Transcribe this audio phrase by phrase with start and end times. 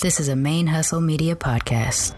[0.00, 2.14] This is a Main Hustle Media podcast.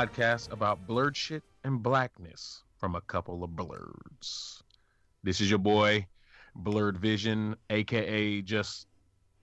[0.00, 4.62] Podcast about blerd shit and blackness from a couple of blerds.
[5.22, 6.06] This is your boy,
[6.58, 8.86] Blerdvision, aka just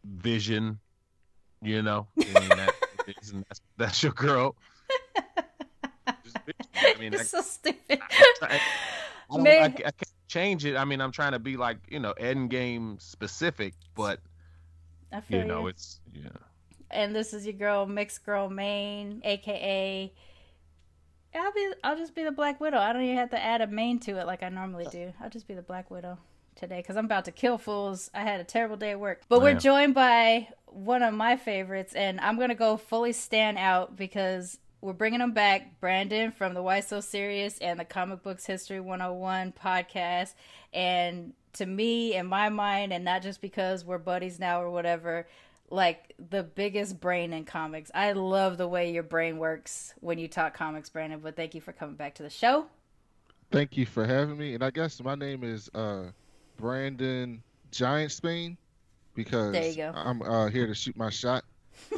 [0.04, 0.80] Vision.
[1.62, 2.74] You know, that,
[3.06, 4.56] that's, that's your girl.
[5.16, 6.16] I
[7.00, 8.00] mean, You're I, so stupid.
[8.42, 8.60] I,
[9.30, 9.64] I, Man.
[9.64, 9.96] I, can't
[10.28, 10.76] change it.
[10.76, 14.22] I mean, I'm trying to be like you know, end game specific, but
[15.14, 15.68] I feel you know, you.
[15.68, 16.30] it's yeah.
[16.90, 20.12] And this is your girl, mixed girl Mane, aka.
[21.36, 21.72] I'll be.
[21.84, 22.78] I'll just be the Black Widow.
[22.78, 25.14] I don't even have to add a Mane to it like I normally do.
[25.22, 26.18] I'll just be the Black Widow
[26.56, 28.10] today because I'm about to kill fools.
[28.14, 31.94] I had a terrible day at work, but we're joined by one of my favorites,
[31.94, 36.62] and I'm gonna go fully stand out because we're bringing him back, Brandon from the
[36.62, 40.34] Why So Serious and the Comic Books History 101 podcast.
[40.74, 45.28] And to me, in my mind, and not just because we're buddies now or whatever,
[45.70, 47.92] like the biggest brain in comics.
[47.94, 51.20] I love the way your brain works when you talk comics, Brandon.
[51.20, 52.66] But thank you for coming back to the show.
[53.52, 54.54] Thank you for having me.
[54.56, 56.06] And I guess my name is uh,
[56.58, 58.58] Brandon Giant Spain
[59.16, 59.92] because There you go.
[59.96, 61.44] I'm uh, here to shoot my shot.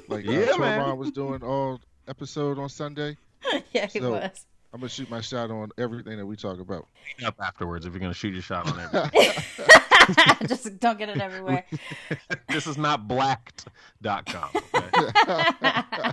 [0.09, 0.79] Like Yeah, uh, man.
[0.81, 3.15] Tormon was doing all episode on Sunday.
[3.71, 4.45] yeah, he So- was.
[4.71, 6.85] I'm gonna shoot my shot on everything that we talk about.
[7.17, 9.81] Clean up afterwards if you're gonna shoot your shot on everything.
[10.47, 11.65] just don't get it everywhere.
[12.49, 14.49] this is not blacked.com.
[14.73, 15.11] Okay?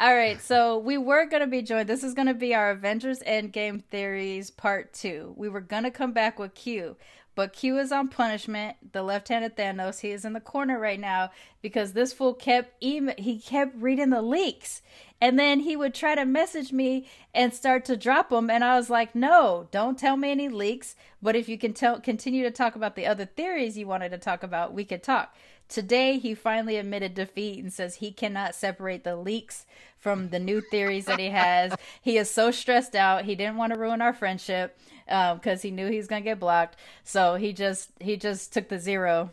[0.00, 1.88] All right, so we were going to be joined.
[1.88, 5.34] This is going to be our Avengers Endgame Theories Part 2.
[5.36, 6.96] We were going to come back with Q,
[7.34, 8.76] but Q is on punishment.
[8.92, 13.16] The left-handed Thanos, he is in the corner right now because this fool kept email
[13.18, 14.82] he kept reading the leaks.
[15.20, 18.76] And then he would try to message me and start to drop them and I
[18.76, 22.50] was like, "No, don't tell me any leaks, but if you can tell continue to
[22.50, 25.34] talk about the other theories you wanted to talk about, we could talk."
[25.68, 29.66] Today, he finally admitted defeat and says he cannot separate the leaks
[29.98, 31.74] from the new theories that he has.
[32.02, 33.26] he is so stressed out.
[33.26, 36.40] He didn't want to ruin our friendship um, because he knew he was gonna get
[36.40, 36.76] blocked.
[37.04, 39.30] So he just he just took the zero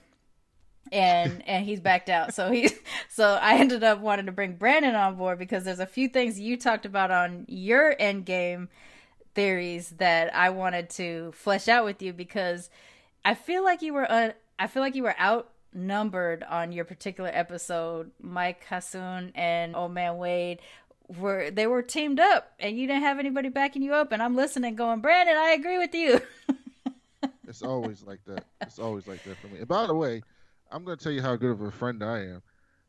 [0.91, 2.34] and and he's backed out.
[2.34, 2.69] So he
[3.09, 6.40] so I ended up wanting to bring Brandon on board because there's a few things
[6.40, 8.69] you talked about on your end game
[9.34, 12.69] theories that I wanted to flesh out with you because
[13.23, 17.29] I feel like you were uh, I feel like you were outnumbered on your particular
[17.34, 18.12] episode.
[18.22, 20.59] Mike Hassoun and Old Man Wade
[21.19, 24.35] were they were teamed up and you didn't have anybody backing you up and I'm
[24.35, 26.22] listening going, Brandon, I agree with you.
[27.47, 28.46] It's always like that.
[28.62, 29.59] It's always like that for me.
[29.59, 30.23] And by the way,
[30.75, 32.41] I'm gonna tell you how good of a friend I am.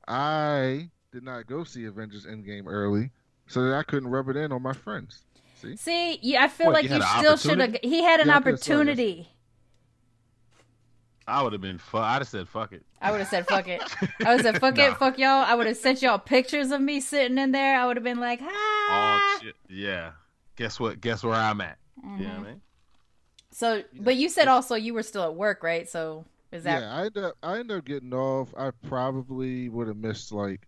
[0.09, 3.13] I did not go see Avengers Endgame early,
[3.47, 5.23] so that I couldn't rub it in on my friends.
[5.63, 5.77] See?
[5.77, 7.77] See, yeah, I feel What, like you you, still should have.
[7.85, 8.71] He had an Yeah, I could've saw this.
[8.81, 9.29] opportunity.
[11.29, 12.85] I would have been fu- I'd have said fuck it.
[13.01, 13.81] I would have said fuck it.
[14.25, 14.89] I would have said fuck Nah.
[14.89, 15.45] it, fuck y'all.
[15.45, 17.79] I would have sent y'all pictures of me sitting in there.
[17.79, 19.39] I would have been like, All ah.
[19.43, 19.55] shit.
[19.69, 20.11] Yeah.
[20.57, 21.01] Guess what?
[21.01, 21.79] Guess where I'm at.
[22.03, 22.61] You know what I mean?
[23.53, 25.89] So, but you said also you were still at work, right?
[25.89, 28.55] So is that Yeah, I end up I ended up getting off.
[28.57, 30.67] I probably would have missed like.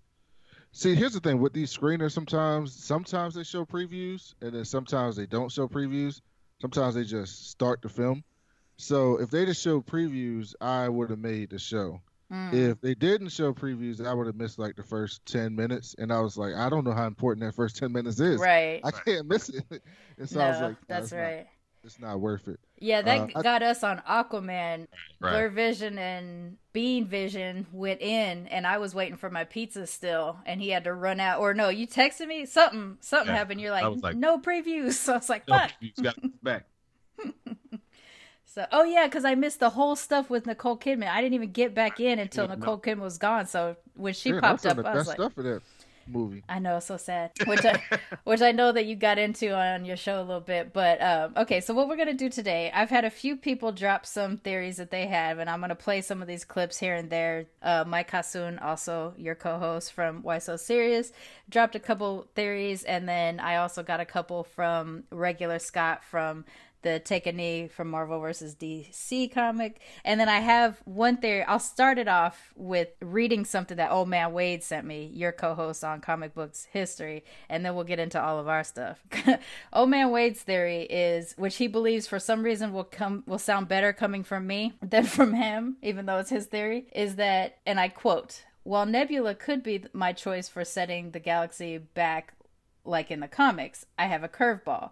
[0.73, 2.13] See, here's the thing with these screeners.
[2.13, 6.21] Sometimes, sometimes they show previews, and then sometimes they don't show previews.
[6.61, 8.23] Sometimes they just start the film.
[8.77, 12.01] So if they just showed previews, I would have made the show.
[12.33, 12.53] Mm.
[12.53, 16.13] If they didn't show previews, I would have missed like the first ten minutes, and
[16.13, 18.39] I was like, I don't know how important that first ten minutes is.
[18.39, 18.81] right?
[18.85, 19.65] I can't miss it.
[20.19, 21.47] and so no, I was like, no, that's it's not- right.
[21.83, 22.61] it's not worth it.
[22.81, 24.87] Yeah, that Uh, I- got us on Aquaman.
[25.21, 30.61] Blerdvision and Bean Vision went in, and I was waiting for my pizza still, and
[30.61, 31.41] he had to run out.
[31.41, 32.99] Or no, you texted me something.
[33.01, 33.61] Something Yeah, happened.
[33.61, 34.93] You're like, like- no previews.
[35.09, 35.73] So I was like, No, fuck.
[35.81, 36.67] you got back.
[38.45, 41.09] So, oh yeah, because I missed the whole stuff with Nicole Kidman.
[41.09, 42.55] I didn't even get back in until Yeah, no.
[42.57, 43.47] Nicole Kidman was gone.
[43.47, 45.63] So when she Yeah, popped up, some I of was like, stuff of that.
[46.09, 46.43] Movie.
[46.49, 47.33] I know, so sad.
[47.47, 47.83] Which I,
[48.25, 50.73] which I know that you got into on your show a little bit.
[50.73, 52.71] But um, okay, so what we're gonna do today?
[52.75, 56.01] I've had a few people drop some theories that they have, and I'm gonna play
[56.01, 57.47] some of these clips here and there.
[57.63, 61.13] Uh, Mike Hassoun, also your co-host from Why So Serious,
[61.49, 66.45] dropped a couple theories, and then I also got a couple from regular Scott from
[66.83, 69.81] the Take a Knee from Marvel versus DC comic.
[70.05, 71.43] And then I have one theory.
[71.43, 75.55] I'll start it off with reading something that Old Man Wade sent me, your co
[75.55, 79.05] host on Comic Books History, and then we'll get into all of our stuff.
[79.73, 83.69] Old Man Wade's theory is, which he believes for some reason will come will sound
[83.69, 87.81] better coming from me than from him, even though it's his theory, is that, and
[87.81, 92.35] I quote, while Nebula could be my choice for setting the galaxy back
[92.85, 94.91] like in the comics, I have a curveball.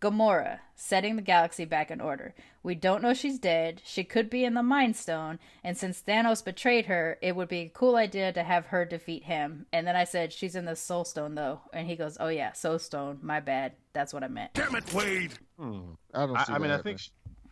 [0.00, 2.34] Gamora, setting the galaxy back in order.
[2.62, 3.82] We don't know she's dead.
[3.84, 7.60] She could be in the Mind Stone, and since Thanos betrayed her, it would be
[7.60, 9.66] a cool idea to have her defeat him.
[9.72, 11.60] And then I said, She's in the Soul Stone, though.
[11.72, 13.18] And he goes, Oh, yeah, Soul Stone.
[13.22, 13.72] My bad.
[13.92, 14.54] That's what I meant.
[14.54, 15.32] Damn it, Wade!
[15.58, 15.80] Hmm.
[16.14, 16.36] I don't.
[16.36, 17.10] I, See I mean, I think, she,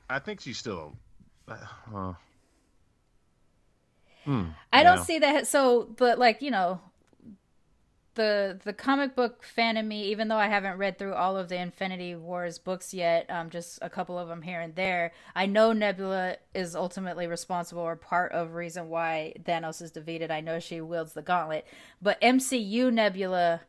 [0.08, 0.96] I think she's still.
[1.48, 2.12] Uh,
[4.24, 5.02] hmm, I don't yeah.
[5.02, 5.46] see that.
[5.46, 6.80] So, but like you know,
[8.16, 11.48] the the comic book fan in me, even though I haven't read through all of
[11.48, 15.46] the Infinity Wars books yet, um, just a couple of them here and there, I
[15.46, 20.30] know Nebula is ultimately responsible or part of reason why Thanos is defeated.
[20.30, 21.66] I know she wields the gauntlet,
[22.02, 23.60] but MCU Nebula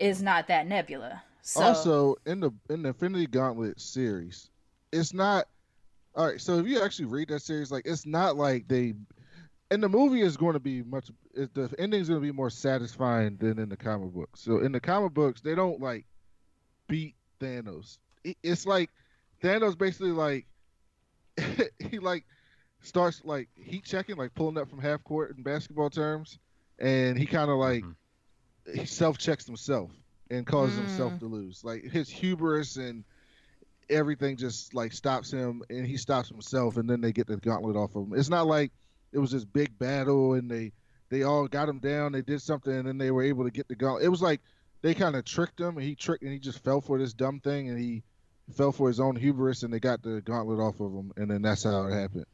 [0.00, 1.22] is not that Nebula.
[1.42, 4.50] So, Also, in the in the Infinity Gauntlet series,
[4.92, 5.46] it's not
[6.14, 6.40] all right.
[6.40, 8.94] So if you actually read that series, like it's not like they.
[9.70, 11.10] And the movie is going to be much.
[11.34, 14.40] it- The ending is going to be more satisfying than in the comic books.
[14.40, 16.06] So in the comic books, they don't like
[16.88, 17.98] beat Thanos.
[18.24, 18.90] It- It's like
[19.42, 20.46] Thanos basically like
[21.78, 22.24] he like
[22.80, 26.38] starts like heat checking, like pulling up from half court in basketball terms,
[26.78, 27.94] and he kind of like Mhm.
[28.74, 29.90] he self checks himself
[30.30, 30.86] and causes Mm.
[30.86, 31.62] himself to lose.
[31.62, 33.04] Like his hubris and
[33.90, 37.76] everything just like stops him, and he stops himself, and then they get the gauntlet
[37.76, 38.14] off of him.
[38.18, 38.72] It's not like
[39.12, 40.72] it was this big battle and they
[41.10, 42.12] they all got him down.
[42.12, 44.04] They did something, and then they were able to get the gauntlet.
[44.04, 44.40] It was like
[44.82, 47.40] they kind of tricked him, and he tricked, and he just fell for this dumb
[47.40, 48.02] thing, and he
[48.54, 51.40] fell for his own hubris, and they got the gauntlet off of him, and then
[51.42, 52.26] that's how it happened.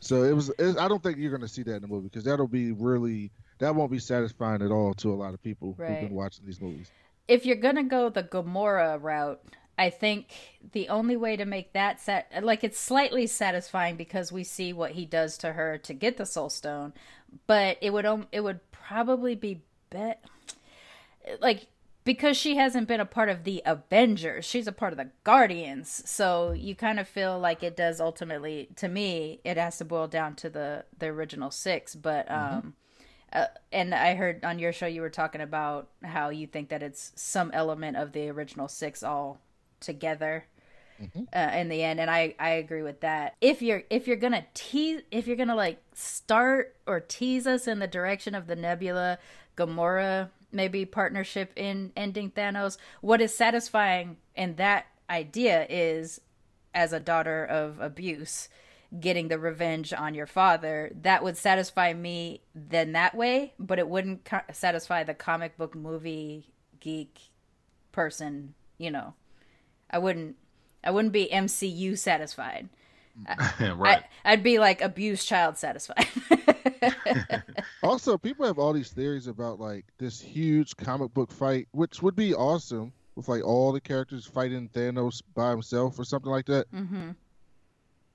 [0.00, 0.48] So it was.
[0.58, 2.72] It, I don't think you're going to see that in the movie because that'll be
[2.72, 6.00] really that won't be satisfying at all to a lot of people who've Right.
[6.00, 6.90] been watching these movies.
[7.28, 9.40] if you're gonna go the Gamora route,
[9.78, 10.28] I think
[10.72, 14.92] the only way to make that set like it's slightly satisfying because we see what
[14.92, 16.92] he does to her to get the Soul Stone,
[17.46, 20.24] but it would it would probably be bet
[21.40, 21.66] like
[22.04, 26.02] because she hasn't been a part of the Avengers, she's a part of the Guardians.
[26.04, 30.06] So you kind of feel like it does ultimately to me it has to boil
[30.06, 32.74] down to the the original 6, but um
[33.32, 36.82] uh, and I heard on your show you were talking about how you think that
[36.82, 39.40] it's some element of the original six all
[39.82, 40.46] together
[41.34, 43.34] uh, in the end, and I I agree with that.
[43.40, 47.80] If you're if you're gonna tease if you're gonna like start or tease us in
[47.80, 49.18] the direction of the Nebula
[49.56, 56.20] Gamora maybe partnership in ending Thanos, what is satisfying in that idea is
[56.74, 58.48] as a daughter of abuse
[59.00, 63.88] getting the revenge on your father that would satisfy me then that way but it
[63.88, 67.18] wouldn't co- satisfy the comic book movie geek
[67.90, 69.14] person you know
[69.92, 70.36] i wouldn't
[70.84, 72.68] i wouldn't be mcu satisfied
[73.60, 74.02] right.
[74.24, 76.06] I, i'd be like abused child satisfied
[77.82, 82.14] Also, people have all these theories about like this huge comic book fight, which would
[82.14, 86.66] be awesome with like all the characters fighting Thanos by himself or something like that.
[86.68, 87.10] hmm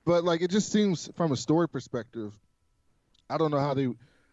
[0.06, 2.32] But like it just seems from a story perspective,
[3.28, 3.88] I don't know how they,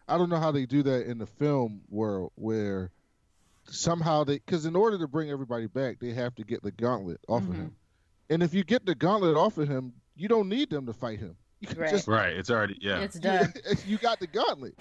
[0.08, 2.90] I don't know how they do that in the film world where
[3.68, 7.20] somehow they, because in order to bring everybody back, they have to get the gauntlet
[7.28, 7.48] off Mhm.
[7.50, 7.76] of him,
[8.30, 11.18] and if you get the gauntlet off of him, you don't need them to fight
[11.18, 11.36] him.
[11.60, 11.90] You Right.
[11.90, 12.34] just Right.
[12.34, 12.98] It's already yeah.
[13.00, 13.52] it's done
[13.86, 14.74] you got the gauntlet.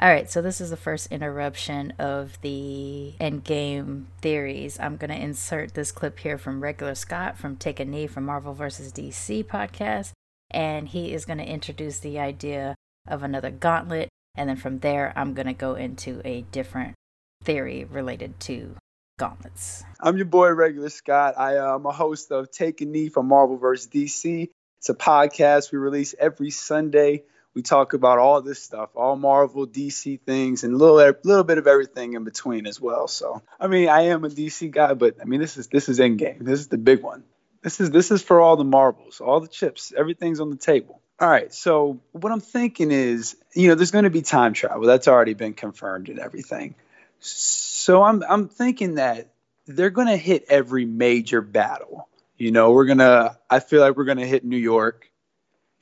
[0.00, 4.78] All right, so this is the first interruption of the endgame theories.
[4.78, 8.24] I'm going to insert this clip here from Regular Scott from Take a Knee from
[8.24, 8.92] Marvel vs.
[8.92, 10.12] DC podcast.
[10.52, 12.76] And he is going to introduce the idea
[13.08, 14.08] of another gauntlet.
[14.38, 16.94] And then from there, I'm going to go into a different
[17.42, 18.76] theory related to
[19.18, 19.82] gauntlets.
[20.00, 21.34] I'm your boy, Regular Scott.
[21.36, 23.88] I uh, am a host of Take a Knee from Marvel vs.
[23.88, 24.48] DC.
[24.78, 27.24] It's a podcast we release every Sunday.
[27.52, 31.58] We talk about all this stuff, all Marvel, DC things, and a little, little bit
[31.58, 33.08] of everything in between as well.
[33.08, 35.98] So, I mean, I am a DC guy, but I mean, this is this is
[35.98, 36.38] Endgame.
[36.38, 37.24] This is the big one.
[37.60, 39.92] This is this is for all the marbles, all the chips.
[39.96, 41.02] Everything's on the table.
[41.20, 41.52] All right.
[41.52, 44.86] So what I'm thinking is, you know, there's going to be time travel.
[44.86, 46.76] That's already been confirmed and everything.
[47.18, 49.32] So I'm I'm thinking that
[49.66, 52.08] they're going to hit every major battle.
[52.36, 55.10] You know, we're going to I feel like we're going to hit New York.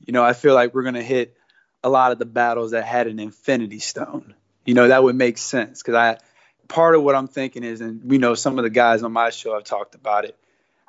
[0.06, 1.36] You know, I feel like we're going to hit
[1.84, 4.34] a lot of the battles that had an infinity stone.
[4.64, 6.16] You know, that would make sense cuz I
[6.66, 9.28] part of what I'm thinking is and we know some of the guys on my
[9.28, 10.34] show have talked about it.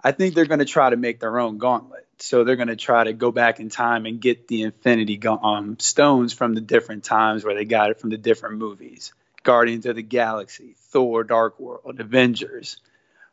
[0.01, 2.75] I think they're going to try to make their own gauntlet so they're going to
[2.75, 7.03] try to go back in time and get the Infinity um, Stones from the different
[7.03, 9.13] times where they got it from the different movies.
[9.43, 12.77] Guardians of the Galaxy, Thor: Dark World, Avengers,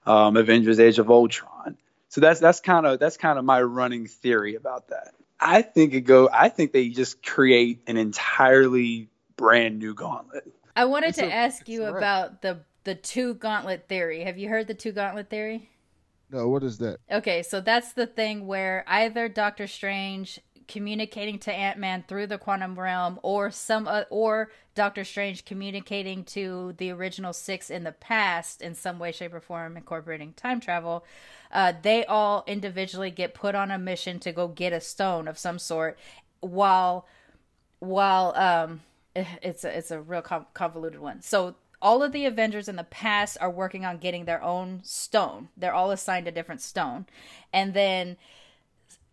[0.07, 1.76] um, Avengers: Age of Ultron.
[2.09, 5.14] So that's that's kind of that's kind of my running theory about that.
[5.41, 6.29] I think it go.
[6.33, 10.45] I think they just create an entirely brand new gauntlet.
[10.76, 14.23] I wanted it's to a, ask you about the the two gauntlet theory.
[14.25, 15.69] Have you heard the two gauntlet theory?
[16.31, 16.99] No, what is that?
[17.11, 22.38] Okay, so that's the thing where either Doctor Strange communicating to Ant Man through the
[22.38, 27.93] quantum realm, or some uh, or Doctor Strange communicating to the original six in the
[27.93, 31.04] past in some way, shape, or form, incorporating time travel.
[31.52, 35.38] Uh, they all individually get put on a mission to go get a stone of
[35.38, 35.99] some sort,
[36.40, 37.07] while
[37.78, 38.81] while um,
[39.43, 41.21] it's a, it's a real convoluted one.
[41.21, 41.54] So
[41.85, 45.50] all of the Avengers in the past are working on getting their own stone.
[45.55, 47.05] They're all assigned a different stone.
[47.53, 48.17] And then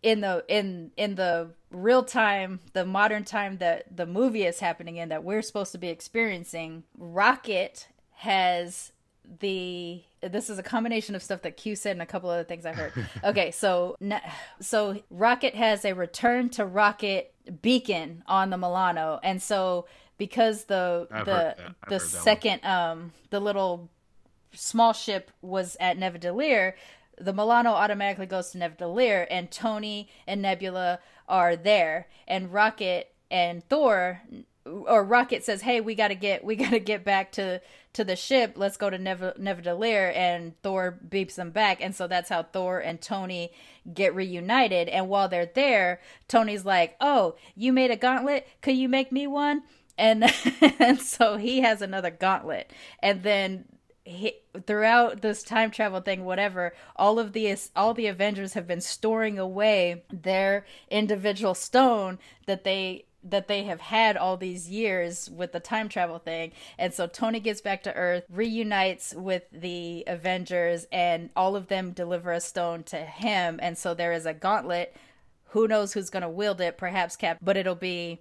[0.02, 4.96] in the in in the real time, the modern time that the movie is happening
[4.96, 8.92] in that we're supposed to be experiencing, Rocket has
[9.40, 12.64] the this is a combination of stuff that Q said and a couple other things
[12.64, 12.92] I heard.
[13.24, 13.96] Okay, so
[14.60, 19.86] so Rocket has a return to Rocket beacon on the Milano, and so
[20.22, 21.56] because the I've the
[21.88, 23.90] the second um the little
[24.54, 26.74] small ship was at Nidavellir,
[27.18, 33.68] the Milano automatically goes to Nidavellir, and Tony and Nebula are there, and Rocket and
[33.68, 34.22] Thor
[34.64, 37.60] or Rocket says, "Hey, we got to get we got to get back to
[37.94, 38.52] to the ship.
[38.54, 42.78] Let's go to Nev- Nidavellir." And Thor beeps them back, and so that's how Thor
[42.78, 43.50] and Tony
[43.92, 44.88] get reunited.
[44.88, 48.46] And while they're there, Tony's like, "Oh, you made a gauntlet?
[48.60, 49.62] Could you make me one?"
[50.02, 50.24] And
[50.78, 53.64] and so he has another gauntlet and then
[54.04, 54.34] he,
[54.66, 59.38] throughout this time travel thing whatever all of the all the avengers have been storing
[59.38, 65.60] away their individual stone that they that they have had all these years with the
[65.60, 66.50] time travel thing.
[66.76, 71.92] And so Tony gets back to Earth, reunites with the Avengers, and all of them
[71.92, 73.60] deliver a stone to him.
[73.62, 74.96] And so there is a gauntlet.
[75.50, 76.76] Who knows who's going to wield it?
[76.76, 78.18] Perhaps Cap, but it'll be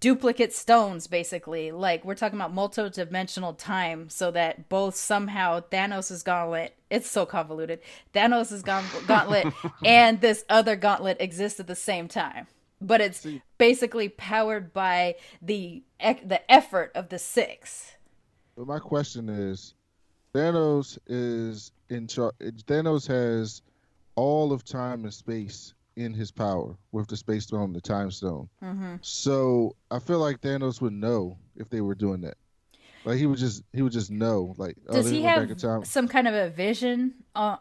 [0.00, 1.70] duplicate stones basically.
[1.70, 7.80] Like we're talking about multi-dimensional time so that both somehow thanos' gauntlet it's so convoluted
[8.14, 8.64] thanos'
[9.06, 9.52] gauntlet
[9.84, 12.46] and this other gauntlet exist at the same time.
[12.80, 13.42] But it's See.
[13.58, 17.92] basically powered by the the effort of the six.
[18.56, 19.74] But my question is
[20.34, 22.34] thanos is in charge
[22.66, 23.62] thanos has
[24.16, 28.48] all of time and space in his power with the space stone, the time stone.
[28.62, 28.96] Mm-hmm.
[29.00, 32.36] So I feel like Thanos would know if they were doing that.
[33.04, 34.54] Like he would just he would just know.
[34.58, 37.14] Like oh, does oh, he have some kind of a vision?
[37.34, 37.56] Uh,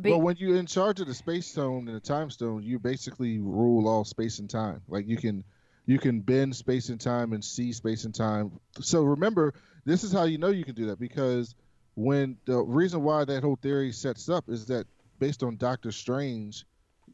[0.00, 2.78] be- well, when you're in charge of the space stone and the time stone, you
[2.78, 4.80] basically rule all space and time.
[4.88, 5.44] Like you can
[5.86, 8.52] you can bend space and time and see space and time.
[8.80, 9.52] So remember,
[9.84, 11.56] this is how you know you can do that because
[11.94, 14.86] when the reason why that whole theory sets up is that
[15.18, 16.64] based on Doctor Strange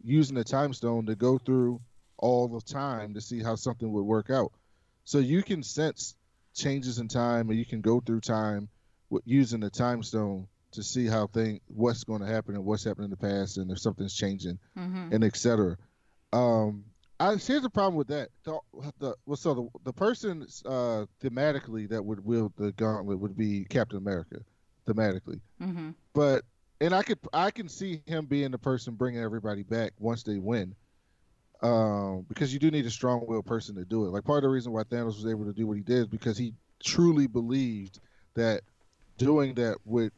[0.05, 1.81] using the time stone to go through
[2.19, 4.53] all the time to see how something would work out.
[5.05, 6.17] So you can sense
[6.55, 8.69] changes in time, and you can go through time
[9.11, 12.85] with using the time stone to see how thing what's going to happen and what's
[12.85, 15.13] happened in the past, and if something's changing, mm-hmm.
[15.13, 15.77] and etc.
[16.33, 16.85] Um,
[17.21, 18.29] I here's the problem with that.
[18.45, 18.59] The,
[18.99, 23.65] the well, so the the person uh, thematically that would wield the gauntlet would be
[23.65, 24.41] Captain America,
[24.87, 25.41] thematically.
[25.61, 25.91] Mm-hmm.
[26.13, 26.45] But
[26.81, 30.39] and I could I can see him being the person bringing everybody back once they
[30.39, 30.75] win.
[31.61, 34.11] Um, because you do need a strong-willed person to do it.
[34.11, 36.07] Like part of the reason why Thanos was able to do what he did is
[36.07, 36.55] because he
[36.85, 37.99] truly believed
[38.35, 38.63] that
[39.17, 40.13] doing that would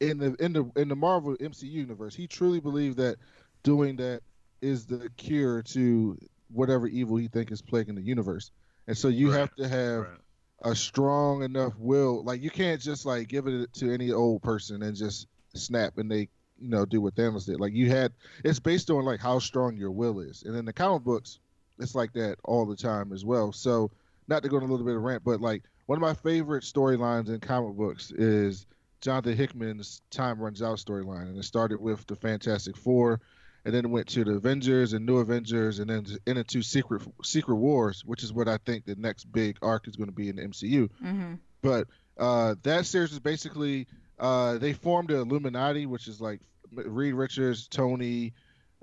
[0.00, 3.16] in the in the in the Marvel MCU universe, he truly believed that
[3.62, 4.22] doing that
[4.60, 6.18] is the cure to
[6.52, 8.50] whatever evil he think is plaguing the universe.
[8.88, 9.38] And so you right.
[9.38, 10.18] have to have right.
[10.62, 12.24] a strong enough will.
[12.24, 16.10] Like you can't just like give it to any old person and just snap and
[16.10, 16.28] they
[16.60, 17.60] you know do what Thanos did.
[17.60, 18.12] Like you had,
[18.44, 21.38] it's based on like how strong your will is, and in the comic books,
[21.78, 23.52] it's like that all the time as well.
[23.52, 23.90] So
[24.28, 26.64] not to go on a little bit of rant, but like one of my favorite
[26.64, 28.66] storylines in comic books is
[29.00, 33.20] Jonathan Hickman's Time Runs Out storyline, and it started with the Fantastic Four,
[33.64, 37.56] and then it went to the Avengers and New Avengers, and then into Secret Secret
[37.56, 40.36] Wars, which is what I think the next big arc is going to be in
[40.36, 40.88] the MCU.
[41.02, 41.34] Mm-hmm.
[41.62, 41.88] But
[42.18, 43.86] uh, that series is basically
[44.20, 48.34] uh, they formed the Illuminati, which is like Reed Richards, Tony,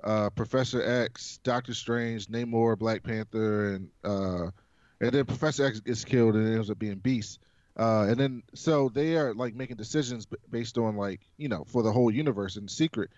[0.02, 4.50] uh, Professor X, Doctor Strange, Namor, Black Panther, and uh,
[5.00, 7.38] and then Professor X gets killed and ends up being Beast.
[7.76, 11.82] Uh, and then so they are like making decisions based on like you know for
[11.84, 13.10] the whole universe in secret,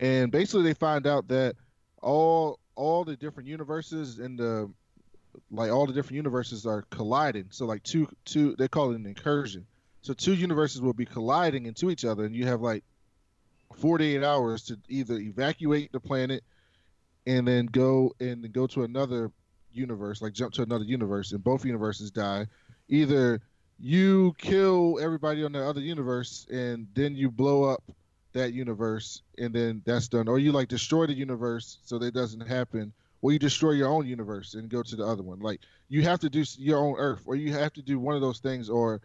[0.00, 1.54] and basically they find out that
[2.02, 4.68] all all the different universes in the
[5.52, 7.46] like all the different universes are colliding.
[7.50, 9.66] So like two two they call it an incursion.
[10.08, 12.82] So two universes will be colliding into each other, and you have like
[13.76, 16.42] 48 hours to either evacuate the planet
[17.26, 19.30] and then go and go to another
[19.70, 22.46] universe, like jump to another universe, and both universes die.
[22.88, 23.42] Either
[23.78, 27.84] you kill everybody on the other universe and then you blow up
[28.32, 32.48] that universe and then that's done or you like destroy the universe so that doesn't
[32.48, 35.60] happen or you destroy your own universe and go to the other one like
[35.90, 38.38] you have to do your own earth or you have to do one of those
[38.38, 39.00] things or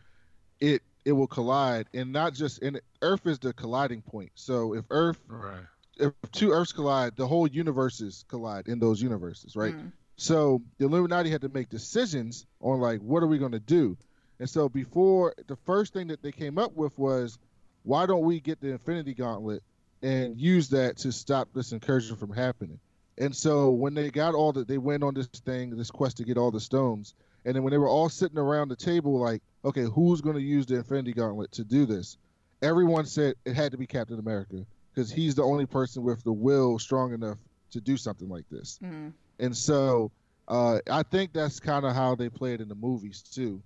[0.60, 4.86] it it will collide and not just and earth is the colliding point so if
[4.89, 5.62] earth Right.
[5.98, 9.91] if two earths collide the whole universes collide in those universes right Mm.
[10.17, 13.98] so the illuminati had to make decisions on like what are we going to do
[14.39, 17.38] and so before the first thing that they came up with was
[17.83, 19.62] why don't we get the infinity gauntlet
[20.01, 22.79] and use that to stop this incursion from happening
[23.19, 26.24] and so when they got all that, they went on this thing this quest to
[26.24, 27.13] get all the stones
[27.45, 30.41] and then when they were all sitting around the table like okay who's going to
[30.41, 32.17] use the infinity gauntlet to do this
[32.62, 36.31] everyone said it had to be captain america because he's the only person with the
[36.33, 37.38] will strong enough
[37.71, 39.13] to do something like this Mm.
[39.39, 40.12] and so
[40.45, 43.62] uh, I think that's kind of how they play it in the movies too,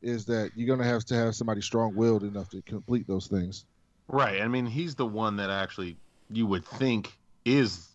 [0.00, 3.66] is that you're gonna have to have somebody strong-willed enough to complete those things.
[4.08, 4.40] Right.
[4.40, 5.98] I mean, he's the one that actually
[6.30, 7.12] you would think
[7.44, 7.86] is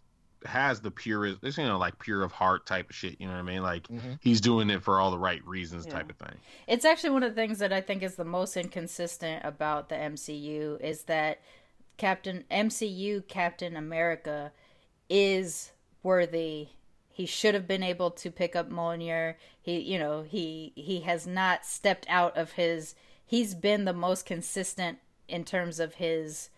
[0.48, 3.20] has the purest, it's, you know, like pure of heart type of shit.
[3.20, 3.62] You know what I mean?
[3.64, 4.18] Like Mhm.
[4.22, 5.94] he's doing it for all the right reasons, Yeah.
[5.94, 6.38] type of thing.
[6.68, 9.96] It's actually one of the things that I think is the most inconsistent about the
[9.96, 11.40] MCU is that
[11.98, 14.52] Captain MCU Captain America
[15.10, 15.72] is
[16.04, 16.70] worthy.
[17.10, 19.36] He should have been able to pick up Mjolnir.
[19.60, 22.94] He, you know, he he has not stepped out of his.
[23.26, 26.50] He's been the most consistent in terms of his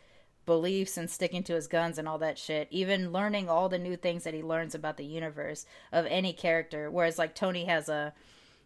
[0.45, 2.67] beliefs and sticking to his guns and all that shit.
[2.71, 6.89] Even learning all the new things that he learns about the universe of any character.
[6.89, 8.13] Whereas like Tony has a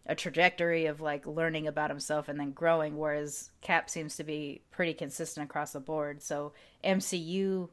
[0.06, 4.60] a trajectory of like learning about himself and then growing, whereas Cap seems to be
[4.70, 6.22] pretty consistent across the board.
[6.22, 6.52] So
[6.84, 7.70] MCU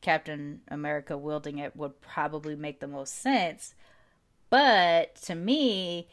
[0.00, 3.74] Captain America wielding it would probably make the most sense.
[4.50, 6.08] But to me,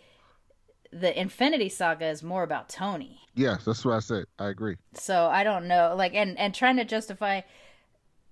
[0.92, 3.20] the Infinity Saga is more about Tony.
[3.36, 4.26] Yes, that's what I said.
[4.40, 4.78] I agree.
[4.94, 7.42] So I don't know, like, and and trying to justify,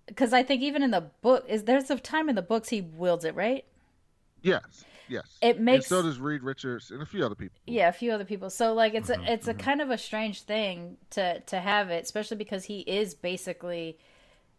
[0.08, 2.82] because I think even in the book is there's a time in the books he
[2.82, 3.66] wields it, right?
[4.42, 5.38] Yes, yes.
[5.42, 7.58] It makes- And so does Reed Richards and a few other people.
[7.66, 8.50] Yeah, a few other people.
[8.50, 9.60] So like it's Mhm, a it's a mhm.
[9.60, 13.98] kind of a strange thing to to have it, especially because he is basically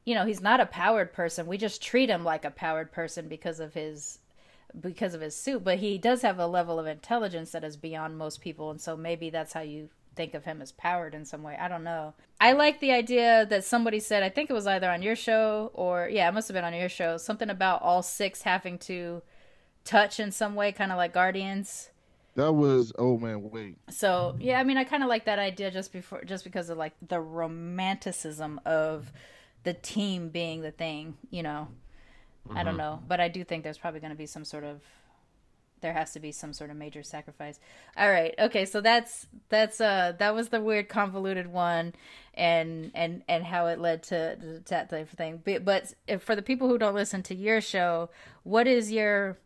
[0.04, 1.48] you know, he's not a powered person.
[1.48, 4.20] We just treat him like a powered person because of his
[4.78, 8.18] because of his suit, but he does have a level of intelligence that is beyond
[8.18, 11.42] most people and so maybe that's how you think of him as powered in some
[11.42, 11.56] way.
[11.60, 12.14] I don't know.
[12.40, 15.70] I like the idea that somebody said, I think it was either on your show
[15.74, 19.22] or yeah, it must have been on your show, something about all six having to
[19.84, 21.90] touch in some way, kind of like Guardians.
[22.34, 23.78] That was oh man, wait.
[23.88, 26.76] So yeah, I mean, I kind of like that idea just before, just because of
[26.76, 29.10] like the romanticism of
[29.62, 31.16] the team being the thing.
[31.30, 31.68] You know,
[32.54, 34.80] I don't know, but I do think there's probably going to be some sort of
[35.80, 37.60] there has to be some sort of major sacrifice.
[37.96, 41.94] All right, okay, so that's that's uh that was the weird convoluted one,
[42.34, 45.42] and and and how it led to to that type of thing.
[45.44, 48.10] But, but if, for the people who don't listen to your show,
[48.42, 49.38] what is your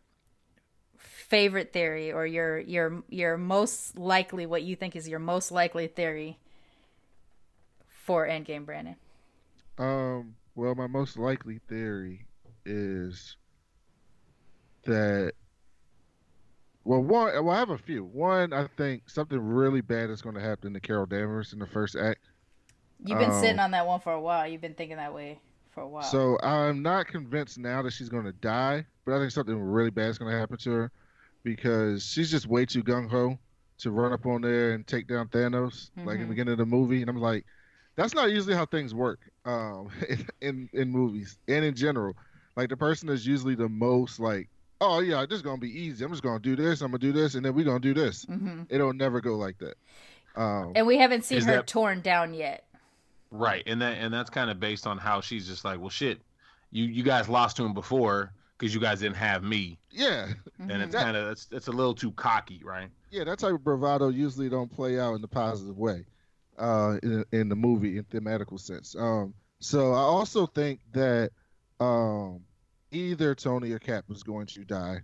[0.97, 5.87] favorite theory or your your your most likely what you think is your most likely
[5.87, 6.37] theory
[7.87, 8.95] for Endgame, Brandon?
[9.77, 12.25] Um, well, my most likely theory
[12.65, 13.35] is
[14.85, 15.33] that.
[16.83, 17.33] Well, one.
[17.45, 18.03] Well, I have a few.
[18.03, 21.67] One, I think something really bad is going to happen to Carol Danvers in the
[21.67, 22.21] first act.
[23.03, 24.47] You've been Um, sitting on that one for a while.
[24.47, 25.39] You've been thinking that way
[25.71, 26.03] for a while.
[26.03, 29.89] So I'm not convinced now that she's going to die, but I think something really
[29.89, 30.91] bad is going to happen to her
[31.43, 33.37] because she's just way too gung ho
[33.79, 36.65] to run up on there and take down Thanos like in the beginning of the
[36.65, 37.45] movie, and I'm like,
[37.95, 42.15] that's not usually how things work um, in, in in movies and in general.
[42.55, 44.49] Like the person is usually the most like,
[44.81, 46.03] oh yeah, this is gonna be easy.
[46.03, 46.81] I'm just gonna do this.
[46.81, 48.25] I'm gonna do this, and then we're gonna do this.
[48.25, 49.75] hmm It'll never go like that.
[50.35, 52.65] Um, and we haven't seen her that- torn down yet.
[53.33, 56.19] Right, and that and that's kind of based on how she's just like, well, shit.
[56.71, 60.27] you you guys lost to him before because you guys didn't have me, Yeah,
[60.59, 62.89] and it's kind of that's it's a little too cocky, right?
[63.09, 66.05] yeah, that type of bravado usually don't play out in the positive way,
[66.59, 68.95] uh, in in the movie in thematical sense.
[68.99, 71.31] Um, so I also think that
[71.81, 72.41] um,
[72.91, 74.97] either Tony or Cap was going to die.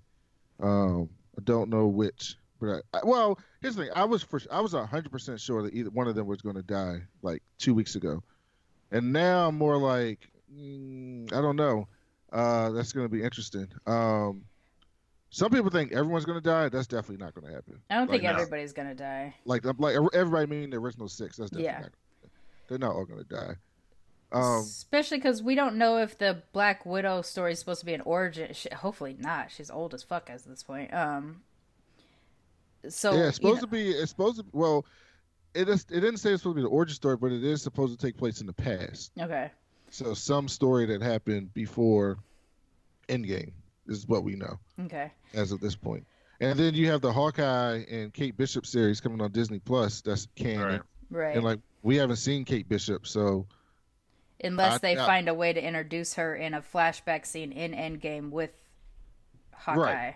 [0.61, 4.39] Um, I don't know which, but I, I- well, here's the thing: I was for
[4.51, 7.41] I was hundred percent sure that either one of them was going to die like
[7.57, 8.23] two weeks ago,
[8.91, 11.87] and now I'm more like mm, I don't know.
[12.31, 13.67] Uh, that's going to be interesting.
[13.85, 14.43] Um,
[15.29, 16.67] some people think everyone's going to die.
[16.69, 17.79] That's definitely not going to happen.
[17.89, 19.33] I don't think Like, everybody's gonna die.
[19.45, 21.37] Like like everybody meaning the original six.
[21.37, 21.79] That's definitely Yeah.
[21.81, 21.91] not.
[22.67, 23.55] They're not all going to die.
[24.31, 27.93] Um, Especially because we don't know if the Black Widow story is supposed to be
[27.93, 28.53] an origin.
[28.53, 29.51] Sh hopefully not.
[29.51, 30.93] She's old as fuck at this point.
[30.93, 31.41] Um.
[32.89, 33.89] So yeah, it's supposed know- to be.
[33.91, 34.45] It's supposed to.
[34.51, 34.85] Well,
[35.53, 35.85] it is.
[35.89, 38.05] It didn't say it's supposed to be the origin story, but it is supposed to
[38.05, 39.11] take place in the past.
[39.19, 39.49] Okay.
[39.89, 42.17] So some story that happened before
[43.07, 43.53] Endgame
[43.87, 45.09] is what we know Okay.
[45.33, 46.05] as of this point.
[46.41, 50.01] And then you have the Hawkeye and Kate Bishop series coming on Disney Plus.
[50.01, 50.61] That's canon.
[50.67, 50.81] Right.
[51.09, 51.35] Right.
[51.37, 53.47] And like we haven't seen Kate Bishop, so
[54.43, 57.71] Unless I- they I- find a way to introduce her in a flashback scene in
[57.73, 58.51] Endgame with
[59.53, 60.13] Hawkeye.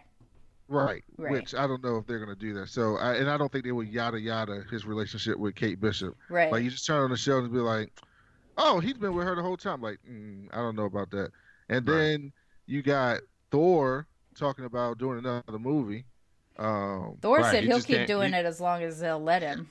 [0.68, 1.32] right, Right.
[1.32, 2.70] Which I don't know if they're gonna do that.
[2.70, 6.16] So I, and I don't think they would yada yada his relationship with Kate Bishop.
[6.30, 6.52] Right.
[6.52, 7.92] Like you just turn on the show and be like,
[8.58, 11.32] "Oh, he's been with her the whole time." Like, mm, I don't know about that.
[11.68, 11.96] And Right.
[11.98, 12.32] then
[12.68, 16.06] you got Thor talking about doing another movie.
[16.58, 19.20] Um, Thor Right, said he he'll just keep doing he- it as long as they'll
[19.22, 19.70] let him.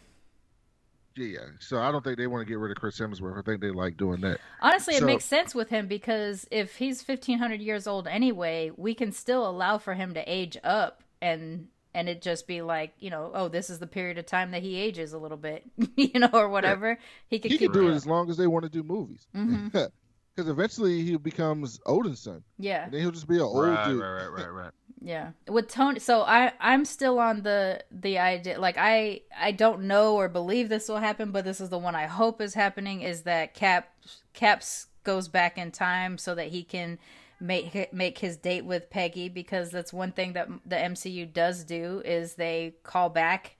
[1.26, 3.38] Yeah, so I don't think they want to get rid of Chris Hemsworth.
[3.38, 4.40] I think they like doing that.
[4.60, 9.12] Honestly, it makes sense with him because if he's 1500 years old anyway, we can
[9.12, 13.32] still allow for him to age up and and it just be like, you know,
[13.34, 15.64] oh, this is the period of time that he ages a little bit,
[15.96, 16.98] you know, or whatever.
[17.28, 18.82] He could He keep can do doing it as long as they want to do
[18.82, 19.26] movies.
[19.36, 19.90] Mhm.
[20.36, 22.84] Because eventually he becomes Odin's son, Yeah.
[22.84, 24.00] and then he'll just be an old Right, dude.
[24.00, 24.70] right, right, right, right.
[25.00, 25.30] Yeah.
[25.48, 30.16] With Tony so I I'm still on the the idea like I I don't know
[30.16, 33.22] or believe this will happen, but this is the one I hope is happening is
[33.22, 33.90] that Cap
[34.34, 36.98] Caps goes back in time so that he can
[37.40, 42.02] make make his date with Peggy because that's one thing that the MCU does do
[42.04, 43.56] is they call back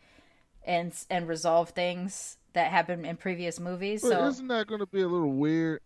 [0.65, 4.03] and and resolve things that happened in previous movies.
[4.03, 5.81] But so isn't that going to be a little weird?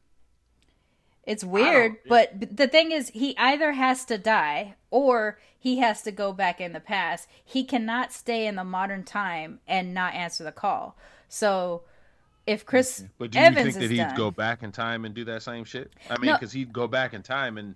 [1.27, 6.13] It's weird, but the thing is, he either has to die or he has to
[6.13, 7.29] go back in the past.
[7.45, 10.97] He cannot stay in the modern time and not answer the call.
[11.29, 11.83] So,
[12.47, 12.69] if mm-hmm.
[12.69, 15.25] Chris But do you Evans think that he'd done, go back in time and do
[15.25, 15.91] that same shit?
[16.11, 16.37] I mean, No.
[16.37, 17.75] because he'd go back in time and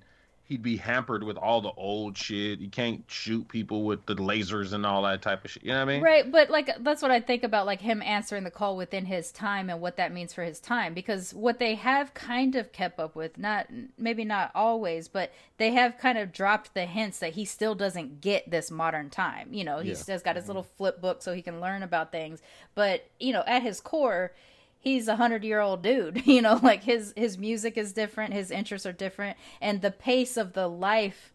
[0.48, 2.58] he'd be hampered with all the old shit.
[2.58, 5.62] You can't shoot people with the lasers and all that type of shit.
[5.62, 6.02] You know what I mean?
[6.02, 9.30] Right, but like that's what I think about like him answering the call within his
[9.30, 12.98] time and what that means for his time because what they have kind of kept
[12.98, 13.66] up with, not
[13.98, 18.22] maybe not always, but they have kind of dropped the hints that he still doesn't
[18.22, 19.52] get this modern time.
[19.52, 19.96] You know, he Yeah.
[19.96, 20.48] still got his mm-hmm.
[20.48, 22.40] little flip book so he can learn about things,
[22.74, 24.32] but you know, at his core,
[24.79, 28.51] he's a hundred year old dude you know like his his music is different his
[28.51, 31.33] interests are different and the pace of the life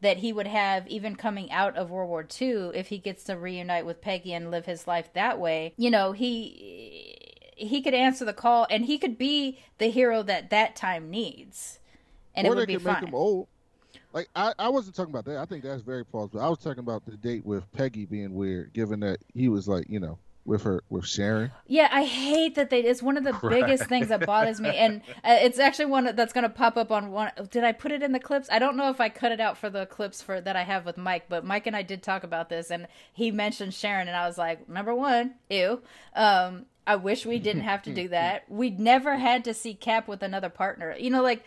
[0.00, 3.36] that he would have even coming out of world war ii if he gets to
[3.36, 7.20] reunite with peggy and live his life that way you know he
[7.56, 11.78] he could answer the call and he could be the hero that that time needs
[12.34, 13.48] and or it would be can make him old.
[14.12, 15.38] Like I, I wasn't talking about that.
[15.38, 16.40] I think that's very plausible.
[16.40, 19.86] I was talking about the date with Peggy being weird, given that he was like,
[19.88, 21.52] you know, with her with Sharon.
[21.66, 22.80] Yeah, I hate that they.
[22.80, 26.32] It's one of the biggest things that bothers me, and uh, it's actually one that's
[26.32, 27.32] going to pop up on one.
[27.50, 28.48] Did I put it in the clips?
[28.50, 30.84] I don't know if I cut it out for the clips for that I have
[30.84, 34.16] with Mike, but Mike and I did talk about this, and he mentioned Sharon, and
[34.16, 35.82] I was like, number one, ew.
[36.14, 38.50] Um, I wish we didn't have to do that.
[38.50, 40.94] We'd never had to see Cap with another partner.
[40.98, 41.44] You know, like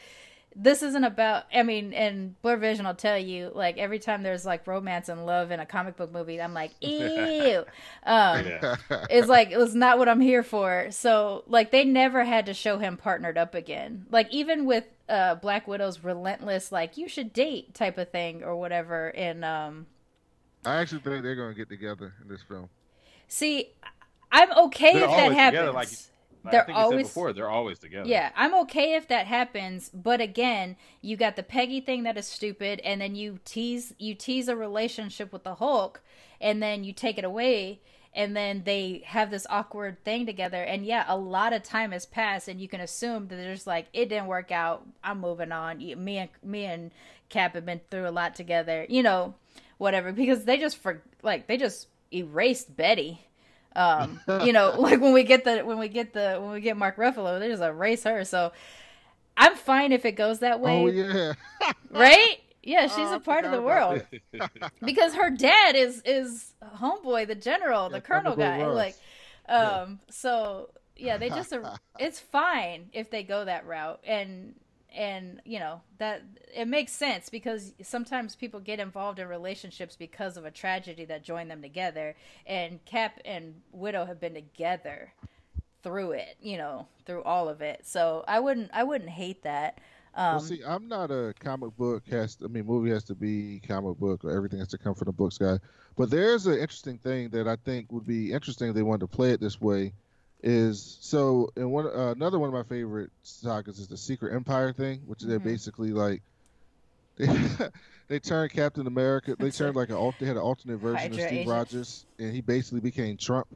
[0.60, 4.66] this isn't about i mean and Blerdvision will tell you like every time there's like
[4.66, 7.64] romance and love in a comic book movie i'm like ew
[8.04, 8.76] um Yeah.
[9.10, 12.56] it's like it was not what i'm here for so like they never had to
[12.56, 17.34] show him partnered up again like even with uh black widow's relentless like you should
[17.34, 19.86] date type of thing or whatever and um
[20.66, 22.68] I actually think they're gonna get together in this film.
[23.28, 23.70] see
[24.32, 25.88] i'm okay They're if that happens together, like-
[26.44, 28.08] Like They're I think you always- said before, they're always together.
[28.08, 32.28] Yeah, I'm okay if that happens, but again, you got the Peggy thing that is
[32.28, 36.02] stupid, and then you tease you tease a relationship with the Hulk,
[36.40, 37.82] and then you take it away,
[38.14, 42.06] and then they have this awkward thing together, and yeah, a lot of time has
[42.06, 44.86] passed, and you can assume that there's like it didn't work out.
[45.04, 45.80] I'm moving on.
[45.80, 46.92] Me and me and
[47.30, 49.36] Cap have been through a lot together, you know,
[49.78, 53.28] whatever, because they just for like they just erased Betty
[53.78, 56.78] um you know like when we get the when we get the when we get
[56.78, 58.52] mark ruffalo there's a erase her so
[59.38, 60.88] I'm fine if it goes that way.
[60.88, 61.34] Oh yeah.
[61.90, 62.38] right?
[62.64, 64.04] Yeah, she's Oh, I a part of the world
[64.84, 68.68] because her dad is is homeboy, the general, the Yeah, colonel guy.
[68.68, 68.68] Ross.
[68.68, 69.00] Like,
[69.48, 74.56] um, so yeah, they just are, it's fine if they go that route, and
[74.98, 80.36] and you know that it makes sense because sometimes people get involved in relationships because
[80.36, 85.14] of a tragedy that joined them together, and Cap and Widow have been together
[85.84, 87.86] through it, you know, through all of it.
[87.86, 89.80] So I wouldn't I wouldn't hate that.
[90.16, 92.38] Um, well, see, I'm not a comic book has.
[92.44, 95.12] I mean, movie has to be comic book, or everything has to come from the
[95.12, 95.60] books guy.
[95.96, 99.16] But there's an interesting thing that I think would be interesting if they wanted to
[99.16, 99.94] play it this way.
[100.44, 104.72] Is so, and one uh, another one of my favorite sagas is the Secret Empire
[104.72, 105.44] thing, which they're Mhm.
[105.44, 106.22] basically like
[107.16, 107.26] they
[108.08, 109.36] they turned Captain America.
[109.38, 111.48] They turned like an they had an alternate version Hydra of Steve.
[111.48, 113.48] Rogers, and he basically became Trump.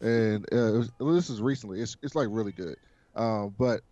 [0.00, 1.80] And uh, was, this is recently.
[1.82, 2.76] It's it's like really good.
[3.14, 3.82] Um, but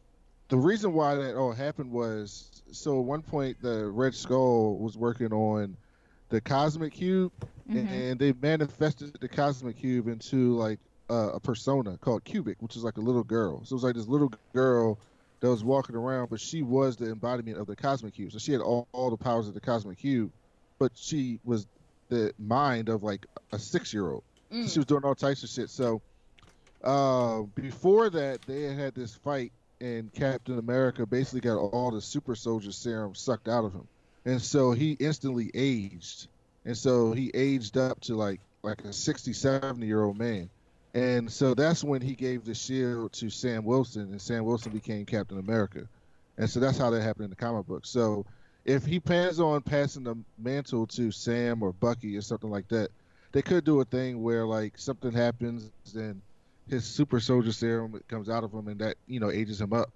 [0.48, 4.96] the reason why that all happened was so at one point the Red Skull was
[4.96, 5.76] working on
[6.30, 7.32] the Cosmic Cube,
[7.70, 7.87] mhm.
[7.87, 10.78] and they manifested the Cosmic Cube into like
[11.10, 13.64] uh, a persona called Cubic, which is like a little girl.
[13.64, 14.98] So it was like this little girl
[15.40, 18.32] that was walking around, but she was the embodiment of the Cosmic Cube.
[18.32, 20.32] So she had all, all the powers of the Cosmic Cube,
[20.78, 21.66] but she was
[22.08, 24.24] the mind of like a six year old.
[24.50, 24.72] So Mm.
[24.72, 25.68] she was doing all types of shit.
[25.70, 26.00] So
[26.82, 32.00] uh, before that, they had had this fight, and Captain America basically got all the
[32.00, 33.88] super soldier serum sucked out of him,
[34.24, 36.28] and so he instantly aged,
[36.64, 40.48] and so he aged up to like like a 60, 70 year old man.
[40.94, 45.04] And so that's when he gave the shield to Sam Wilson, and Sam Wilson became
[45.04, 45.88] Captain America.
[46.38, 47.85] And so that's how that happened in the comic book.
[47.85, 48.24] So
[48.64, 52.90] if he plans on passing the mantle to Sam or Bucky or something like that,
[53.35, 56.22] they could do a thing where like something happens and
[56.70, 59.90] his super soldier serum comes out of him and that you know ages him up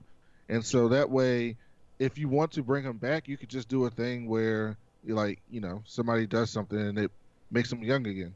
[0.48, 1.56] and so that way
[1.98, 5.40] if you want to bring him back you could just do a thing where like
[5.48, 7.10] you know somebody does something and it
[7.50, 8.34] makes him young again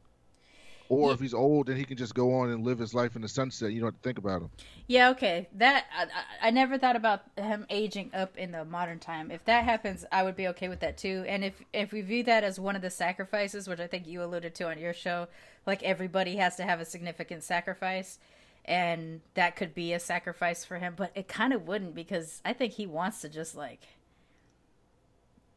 [0.88, 1.14] or Yeah.
[1.14, 3.28] if he's old then he can just go on and live his life in the
[3.28, 4.50] sunset you don't have to think about him
[4.88, 5.48] Yeah, okay.
[5.54, 9.30] That I, I I never thought about him aging up in the modern time.
[9.30, 11.24] If that happens, I would be okay with that too.
[11.26, 14.22] And if if we view that as one of the sacrifices, which I think you
[14.22, 15.28] alluded to on your show,
[15.66, 18.18] like everybody has to have a significant sacrifice,
[18.64, 22.52] and that could be a sacrifice for him, but it kind of wouldn't because I
[22.52, 23.86] think he wants to just like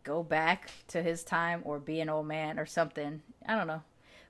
[0.03, 3.21] go back to his time or be an old man or something.
[3.47, 3.81] I don't know.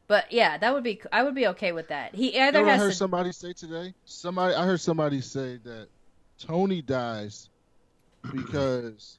[0.08, 2.14] But yeah, that would be I would be okay with that.
[2.14, 5.22] He you know either what I heard to somebody say today somebody i heard somebody
[5.22, 5.88] say that
[6.38, 7.50] tony dies
[8.34, 9.18] because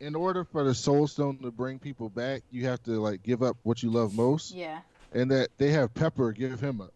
[0.00, 3.42] in order for the soul stone to bring people back you have to like give
[3.42, 4.80] up what you love most Yeah.
[5.12, 6.92] and that they have Pepper give him up.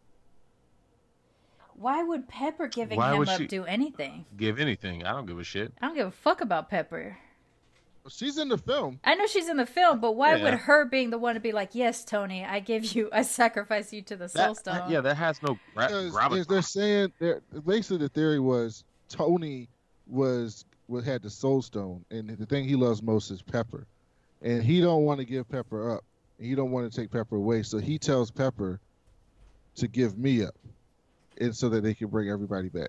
[1.74, 4.24] Why would Pepper giving Why him would up she- do anything?
[4.36, 5.04] Give anything.
[5.06, 5.72] I don't give a shit.
[5.80, 7.16] I don't give a fuck about Pepper.
[8.08, 9.00] She's in the film.
[9.04, 10.44] I know she's in the film, but why Yeah.
[10.44, 13.92] would her being the one to be like, "Yes, Tony, I give you, I sacrifice
[13.92, 14.90] you to the Soul That, Stone"?
[14.90, 19.68] yeah, that has no gra- Because they're saying they're, basically the theory was Tony
[20.06, 23.87] was was had the Soul Stone, and the thing he loves most is Pepper,
[24.40, 26.02] and he don't want to give Pepper up,
[26.38, 28.80] and he don't want to take Pepper away, so he tells Pepper
[29.74, 30.54] to give me up,
[31.42, 32.88] and so that they can bring everybody back.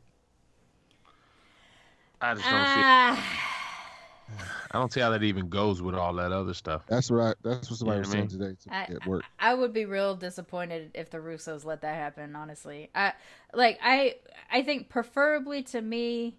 [2.22, 2.82] I just don't see.
[2.86, 3.49] ah,
[4.72, 6.84] I don't see how that even goes with all that other stuff.
[6.88, 7.36] That's right.
[7.44, 9.26] That's what somebody Yeah, was saying today to, I, at work.
[9.40, 12.36] I would be real disappointed if the Russos let that happen.
[12.36, 13.14] Honestly, I
[13.54, 14.16] like I
[14.52, 16.36] I think preferably to me,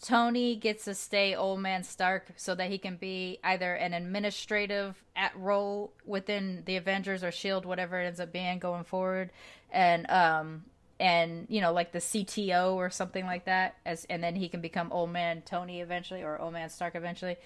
[0.00, 5.04] Tony gets to stay old man Stark so that he can be either an administrative
[5.16, 9.30] at role within the Avengers or Shield, whatever it ends up being going forward,
[9.70, 10.64] and um
[11.00, 14.60] and you know like the CTO or something like that as and then he can
[14.60, 17.36] become old man Tony eventually or old man Stark eventually.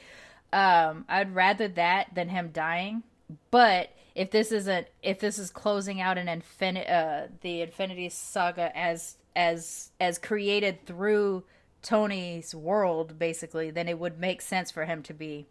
[0.52, 3.02] Um, I'd rather that than him dying.
[3.50, 8.76] But if this isn't if this is closing out an infinite uh the Infinity Saga
[8.76, 11.44] as as as created through
[11.82, 15.46] Tony's world basically, then it would make sense for him to be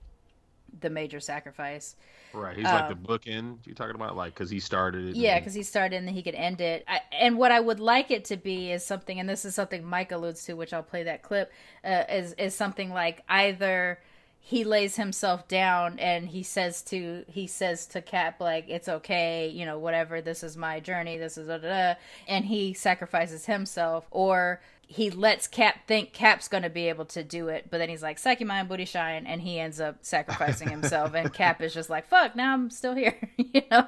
[0.80, 1.96] the major sacrifice.
[2.34, 2.56] Right.
[2.56, 5.16] He's like the Um, bookend you're talking about, like because he started it.
[5.16, 6.84] Yeah, and- because he started and then he could end it.
[6.88, 9.84] I, and what I would like it to be is something, and this is something
[9.86, 11.52] Mike alludes to, which I'll play that clip.
[11.84, 14.00] Uh, is is something like either
[14.44, 19.48] he lays himself down and he says to he says to Cap like it's okay,
[19.50, 20.20] you know, whatever.
[20.22, 21.18] This is my journey.
[21.18, 26.50] This is da da da, and he sacrifices himself, or he lets Cap think Cap's
[26.50, 29.26] going to be able to do it, but then he's like, "Psyche mind, booty shine,"
[29.26, 32.94] and he ends up sacrificing himself, and Cap is just like, "Fuck, now I'm still
[32.94, 33.88] here," you know,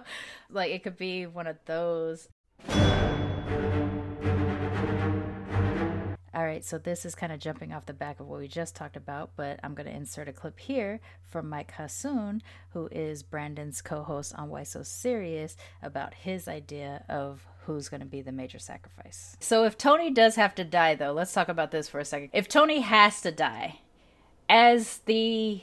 [0.49, 2.29] like it could be one of those.
[6.35, 8.73] All right, so this is kind of jumping off the back of what we just
[8.75, 12.39] talked about, but I'm going to insert a clip here from Mike Hassoun,
[12.69, 18.01] who is Brandon's co host on Why So Serious, about his idea of who's going
[18.01, 19.37] to be the major sacrifice.
[19.39, 22.29] So if Tony does have to die, though, let's talk about this for a second.
[22.33, 23.79] If Tony has to die,
[24.49, 25.61] as the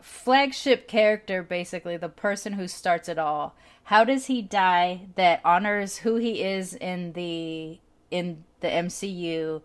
[0.00, 5.98] flagship character, basically, the person who starts it all, how does he die that honors
[5.98, 7.78] who he is in the
[8.10, 9.62] in the MCU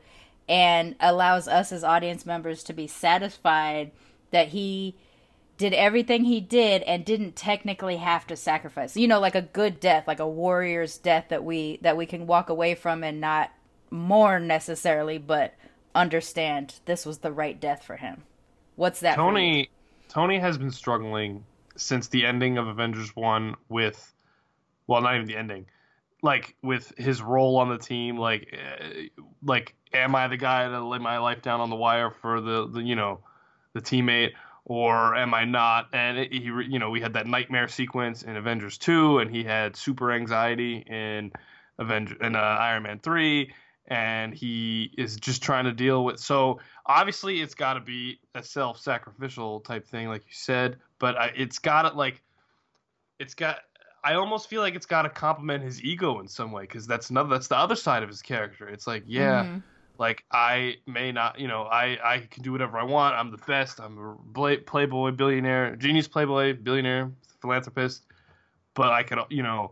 [0.47, 3.91] and allows us as audience members to be satisfied
[4.31, 4.95] that he
[5.57, 8.97] did everything he did and didn't technically have to sacrifice.
[8.97, 12.27] You know, like a good death, like a warrior's death that we that we can
[12.27, 13.51] walk away from and not
[13.89, 15.53] mourn necessarily, but
[15.93, 18.23] understand this was the right death for him.
[18.75, 19.15] What's that?
[19.15, 19.69] Tony
[20.09, 21.45] Tony has been struggling
[21.77, 24.13] since the ending of Avengers 1 with
[24.87, 25.65] well, not even the ending
[26.25, 28.85] like with his role on the team like uh,
[29.43, 32.67] like am i the guy to lay my life down on the wire for the,
[32.67, 33.19] the you know
[33.73, 34.31] the teammate
[34.65, 38.35] or am i not and it, he you know we had that nightmare sequence in
[38.35, 41.31] avengers 2 and he had super anxiety in
[41.79, 43.51] avenger in uh, iron man 3
[43.87, 48.41] and he is just trying to deal with so obviously it's got to be a
[48.43, 52.21] self-sacrificial type thing like you said but I, it's got to like
[53.19, 53.59] it's got
[54.05, 57.09] I almost feel like it's got to compliment his ego in some way because that's
[57.09, 58.69] another that's the other side of his character.
[58.69, 59.57] It's like, yeah, mm-hmm.
[59.97, 63.15] Like I may not, you know, I I can do whatever I want.
[63.15, 63.79] I'm the best.
[63.79, 68.03] I'm a playboy billionaire, genius playboy billionaire, philanthropist.
[68.73, 69.71] But I could, you know,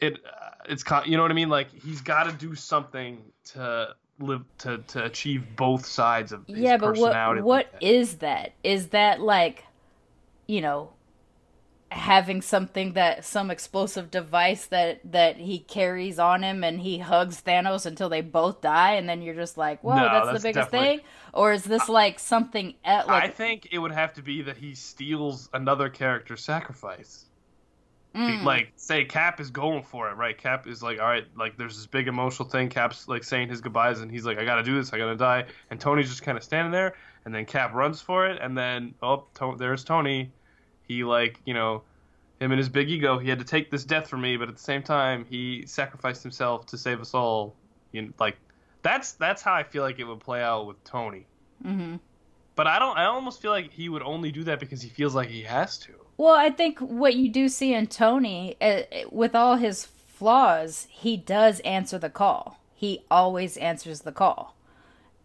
[0.00, 1.48] it uh, it's you know what I mean.
[1.48, 3.20] Like he's got to do something
[3.52, 6.76] to live to to achieve both sides of yeah.
[6.76, 7.82] but what what like that.
[7.82, 8.52] is that?
[8.62, 9.64] Is that like,
[10.46, 10.90] you know,
[11.90, 17.40] having something that some explosive device that that he carries on him and he hugs
[17.40, 20.48] Thanos until they both die and then you're just like, "Whoa, no, that's, that's, the
[20.48, 21.00] biggest thing?"
[21.32, 24.56] Or is this like something at, like I think it would have to be that
[24.56, 27.24] he steals another character's sacrifice.
[28.14, 28.44] Mm.
[28.44, 30.36] Like say Cap is going for it, right?
[30.36, 32.68] Cap is like, "All right, like there's this big emotional thing.
[32.68, 34.92] Cap's like saying his goodbyes and he's like, "I got to do this.
[34.92, 38.00] I got to die." And Tony's just kind of standing there and then Cap runs
[38.00, 40.30] for it and then oh, to- there's Tony
[40.88, 41.82] he like you know
[42.40, 44.56] him and his big ego he had to take this death for me but at
[44.56, 47.54] the same time he sacrificed himself to save us all
[47.92, 48.36] you know, like
[48.82, 51.26] that's that's how i feel like it would play out with tony.
[51.64, 51.96] Mm-hmm.
[52.54, 55.14] but i don't i almost feel like he would only do that because he feels
[55.14, 55.92] like he has to.
[56.16, 61.16] Well i think what you do see in tony uh, with all his flaws he
[61.16, 62.58] does answer the call.
[62.74, 64.56] He always answers the call.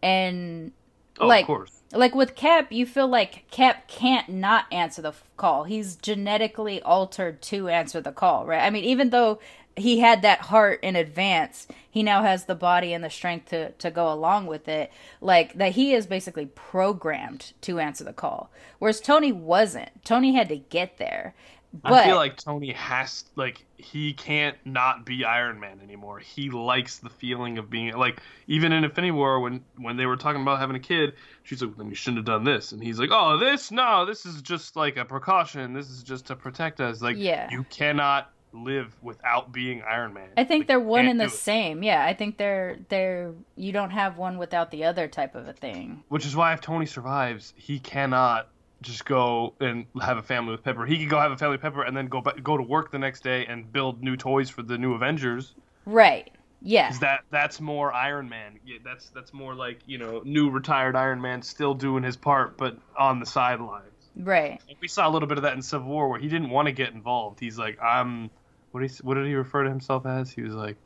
[0.04, 0.71] And
[1.19, 5.13] oh, like of course like with Cap, you feel like Cap can't not answer the
[5.38, 5.63] call.
[5.63, 8.63] He's genetically altered to answer the call, right?
[8.63, 9.39] I mean, even though
[9.76, 13.71] he had that heart in advance, he now has the body and the strength to
[13.71, 14.91] to go along with it.
[15.21, 18.52] Like that he is basically programmed to answer the call.
[18.80, 20.04] Whereas Tony wasn't.
[20.04, 21.36] Tony had to get there.
[21.81, 26.19] But, I feel like Tony has like he can't not be Iron Man anymore.
[26.19, 30.15] He likes the feeling of being like even in Infinity War when when they were
[30.15, 32.99] talking about having a kid, she's like, "Then you shouldn't have done this," and he's
[32.99, 35.73] like, "Oh, this no, this is just like a precaution.
[35.73, 37.49] This is just to protect us." Like, yeah.
[37.49, 40.29] you cannot live without being Iron Man.
[40.38, 41.81] I think like, they're one and the same.
[41.81, 45.53] Yeah, I think they're they're you don't have one without the other type of a
[45.53, 46.03] thing.
[46.09, 48.47] Which is why if Tony survives, he cannot
[48.84, 50.86] just go and have a family with Pepper.
[50.86, 52.91] He could go have a family with Pepper and then go back, go to work
[52.91, 55.56] the next day and build new toys for the new Avengers.
[55.86, 56.32] Right.
[56.62, 56.91] Yeah.
[57.02, 58.60] That that's more Iron Man.
[58.65, 62.58] Yeah, that's that's more like you know new retired Iron Man still doing his part
[62.58, 63.88] but on the sidelines.
[64.15, 64.62] Right.
[64.69, 66.67] And we saw a little bit of that in Civil War where he didn't want
[66.67, 67.39] to get involved.
[67.39, 68.30] He's like, I'm.
[68.72, 70.32] What did he, what did he refer to himself as?
[70.32, 70.78] He was like,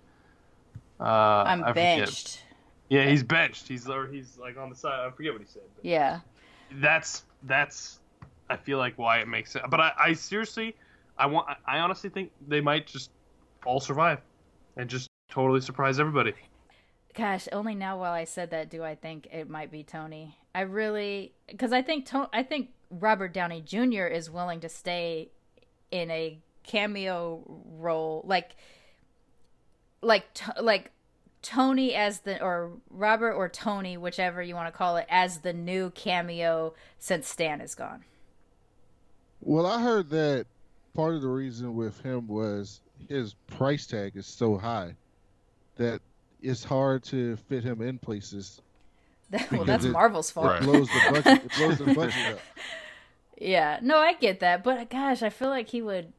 [0.99, 2.43] uh, I'm benched.
[2.89, 3.67] Yeah, he's benched.
[3.67, 5.05] He's or he's like on the side.
[5.05, 5.63] I forget what he said.
[5.81, 6.19] yeah.
[6.69, 7.99] That's that's
[8.49, 9.63] I feel like why it makes it.
[9.69, 10.75] But I, I seriously,
[11.17, 11.47] I want.
[11.65, 13.11] I honestly think they might just
[13.65, 14.19] all survive
[14.75, 16.33] and just totally surprise everybody.
[17.13, 20.37] Gosh, only now while I said that do I think it might be Tony.
[20.53, 24.05] I really because I think to, I think Robert Downey Jr.
[24.05, 25.29] is willing to stay
[25.91, 28.55] in a cameo role, like
[30.01, 30.25] like
[30.61, 30.91] like
[31.47, 35.53] Tony as the or Robert or Tony, whichever you want to call it, as the
[35.53, 38.03] new cameo since Stan is gone.
[39.39, 40.45] Well, I heard that
[40.93, 44.95] part of the reason with him was his price tag is so high
[45.77, 46.01] that
[46.41, 48.61] it's hard to fit him in places.
[49.51, 50.61] well, that's it, Marvel's fault.
[50.61, 51.45] It blows the budget.
[51.45, 52.39] it blows the budget up.
[53.39, 56.11] Yeah, no, I get that, but gosh, I feel like he would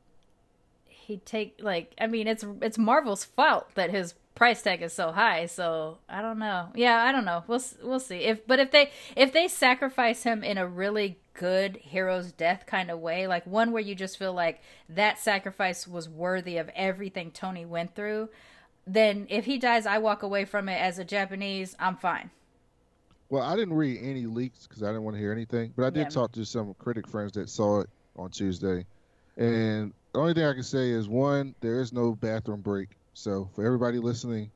[0.86, 5.10] he take like I mean it's it's Marvel's fault that his price tag is so
[5.10, 5.46] high.
[5.46, 6.68] So I don't know.
[6.76, 7.42] Yeah, I don't know.
[7.48, 8.18] We'll we'll see.
[8.18, 12.88] If but if they if they sacrifice him in a really good hero's death kind
[12.88, 17.32] of way, like one where you just feel like that sacrifice was worthy of everything
[17.32, 18.28] Tony went through,
[18.86, 21.74] then if he dies, I walk away from it as a Japanese.
[21.80, 22.30] I'm fine.
[23.30, 25.90] Well, I didn't read any leaks because I didn't want to hear anything, but I
[25.90, 26.08] did Yeah.
[26.10, 28.86] talk to some critic friends that saw it on Tuesday,
[29.36, 29.42] mm-hmm.
[29.42, 32.96] and the only thing I can say is one, there is no bathroom break.
[33.18, 34.52] So for everybody listening,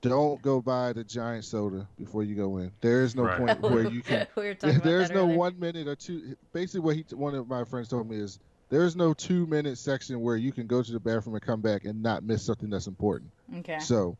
[0.00, 2.72] don't go buy the giant soda before you go in.
[2.80, 3.36] There is no Right.
[3.36, 4.26] point where you can.
[4.36, 5.36] we were talking about There is that no earlier.
[5.36, 6.34] one minute or two.
[6.54, 8.38] Basically, what he one of my friends told me is
[8.70, 11.60] there is no two minute section where you can go to the bathroom and come
[11.60, 13.30] back and not miss something that's important.
[13.58, 13.78] Okay.
[13.78, 14.16] So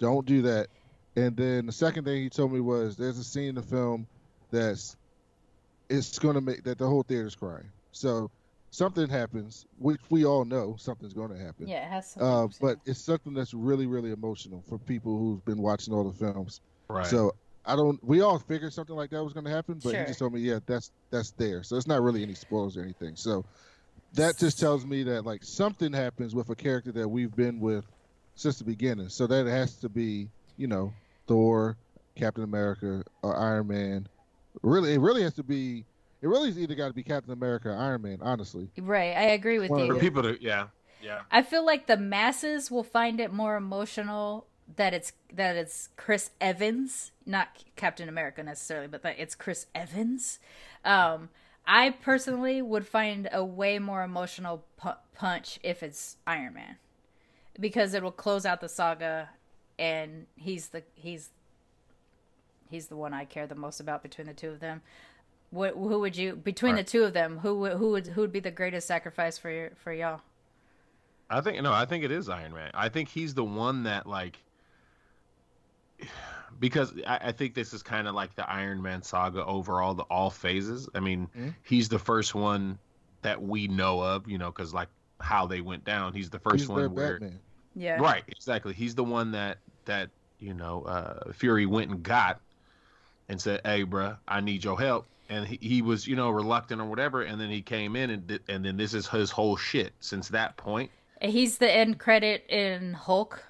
[0.00, 0.66] don't do that.
[1.14, 4.08] And then the second thing he told me was there's a scene in the film
[4.50, 4.96] that's
[5.88, 7.70] it's gonna make that the whole theater's crying.
[7.92, 8.30] So
[8.72, 11.68] something happens, which we all know something's gonna happen.
[11.68, 12.22] Yeah, it has some.
[12.22, 16.16] Uh, but it's something that's really, really emotional for people who've been watching all the
[16.18, 16.60] films.
[16.88, 17.06] Right.
[17.06, 17.32] So
[17.64, 18.02] I don't.
[18.02, 20.00] We all figured something like that was going to happen, but Sure.
[20.00, 21.62] he just told me, yeah, that's that's there.
[21.62, 23.14] So it's not really any spoilers or anything.
[23.14, 23.44] So
[24.14, 27.84] that just tells me that like something happens with a character that we've been with
[28.34, 29.10] since the beginning.
[29.10, 30.92] So that has to be, you know,
[31.28, 31.76] Thor,
[32.16, 34.08] Captain America, or Iron Man.
[34.62, 35.84] Really, it really has to be.
[36.22, 38.18] It really is either got to be Captain America or Iron Man.
[38.22, 39.94] Honestly, right, I agree with Well, you.
[39.94, 40.68] for people to yeah
[41.02, 44.46] yeah I feel like the masses will find it more emotional
[44.76, 50.38] that it's that it's Chris Evans, not Captain America necessarily, but that it's Chris Evans.
[50.84, 51.28] Um,
[51.66, 56.76] I personally would find a way more emotional pu- punch if it's Iron Man,
[57.58, 59.30] because it will close out the saga,
[59.78, 61.30] and he's the he's
[62.70, 64.82] he's the one I care the most about between the two of them.
[65.52, 66.84] What, who would you between Right.
[66.84, 67.38] the two of them?
[67.38, 70.20] Who would who would who would be the greatest sacrifice for your, for y'all?
[71.30, 72.70] I think no, I think it is Iron Man.
[72.74, 74.38] I think he's the one that like
[76.58, 80.02] because I, I think this is kind of like the Iron Man saga overall, the
[80.04, 80.88] all phases.
[80.94, 81.54] I mean, Mhm.
[81.64, 82.78] he's the first one
[83.22, 84.88] that we know of, you know, because like
[85.20, 86.12] how they went down.
[86.12, 87.38] He's the first he's their one where Batman.
[87.74, 88.00] Yeah.
[88.00, 88.72] right, exactly.
[88.74, 92.40] He's the one that that you know uh, Fury went and got
[93.28, 96.80] and said, "Hey, bruh, I need your help." And he, he was, you know, reluctant
[96.80, 99.56] or whatever, and then he came in and did, and then this is his whole
[99.56, 100.90] shit since that point.
[101.22, 103.42] He's the end credit in Hulk.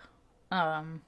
[0.53, 1.03] Um,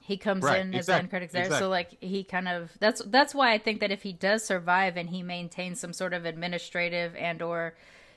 [0.00, 1.64] he comes Right, in as the end credit there, exactly.
[1.64, 4.96] so like he kind of that's that's why I think that if he does survive
[4.96, 7.74] and he maintains some sort of administrative and or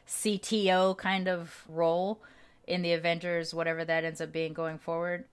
[0.07, 2.21] CTO kind of role
[2.65, 5.25] in the Avengers, whatever that ends up being going forward,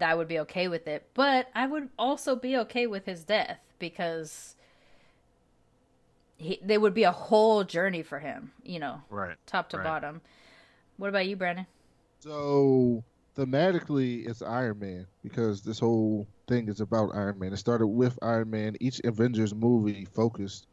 [0.00, 1.08] I would be okay with it.
[1.14, 4.55] But I would also be okay with his death because
[6.38, 9.36] he, there would be a whole journey for him, you know, Right.
[9.46, 9.84] top to Right.
[9.84, 10.20] bottom.
[10.96, 11.66] What about you, Brandon?
[12.20, 13.04] So
[13.36, 17.52] thematically, it's Iron Man because this whole thing is about Iron Man.
[17.52, 18.76] It started with Iron Man.
[18.80, 20.66] Each Avengers movie focused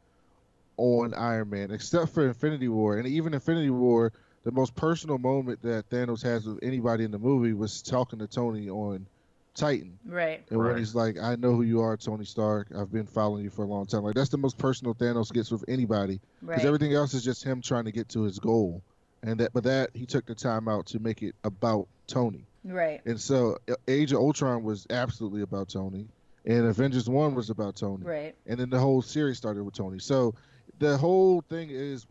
[0.78, 2.98] on Iron Man, except for Infinity War.
[2.98, 4.12] And even Infinity War,
[4.44, 8.28] the most personal moment that Thanos has with anybody in the movie was talking to
[8.28, 9.08] Tony on
[9.56, 10.00] Titan.
[10.06, 10.44] Right.
[10.50, 12.68] And when he's like, I know who you are, Tony Stark.
[12.76, 14.04] I've been following you for a long time.
[14.04, 16.66] Like, that's the most personal Thanos gets with anybody because Right.
[16.66, 18.82] everything else is just him trying to get to his goal.
[19.22, 22.46] And that, but that he took the time out to make it about Tony.
[22.66, 23.02] Right.
[23.06, 26.08] And so, uh, Age of Ultron was absolutely about Tony,
[26.46, 28.36] and Avengers One was about Tony, Right.
[28.48, 30.00] and then the whole series started with Tony.
[30.00, 30.34] So,
[30.80, 32.06] the whole thing is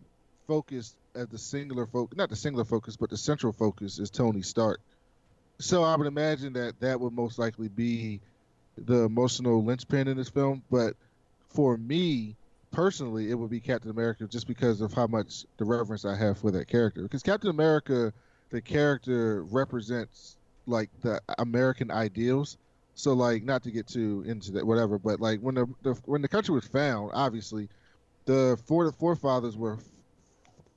[0.47, 4.41] focused at the singular focus, not the singular focus, but the central focus is Tony
[4.43, 4.81] Stark.
[5.59, 8.21] So, I would imagine that that would most likely be
[8.77, 10.63] the emotional linchpin in this film.
[10.71, 10.95] But
[11.49, 12.37] for me
[12.71, 16.39] personally, it would be Captain America just because of how much the reverence I have
[16.39, 17.03] for that character.
[17.03, 18.13] Because Captain America,
[18.51, 20.37] the character represents
[20.67, 22.57] like the American ideals.
[22.95, 26.23] So like not to get too into that whatever, but like when the, the when
[26.23, 27.69] the country was found, obviously
[28.27, 29.85] the fore, forefathers were f-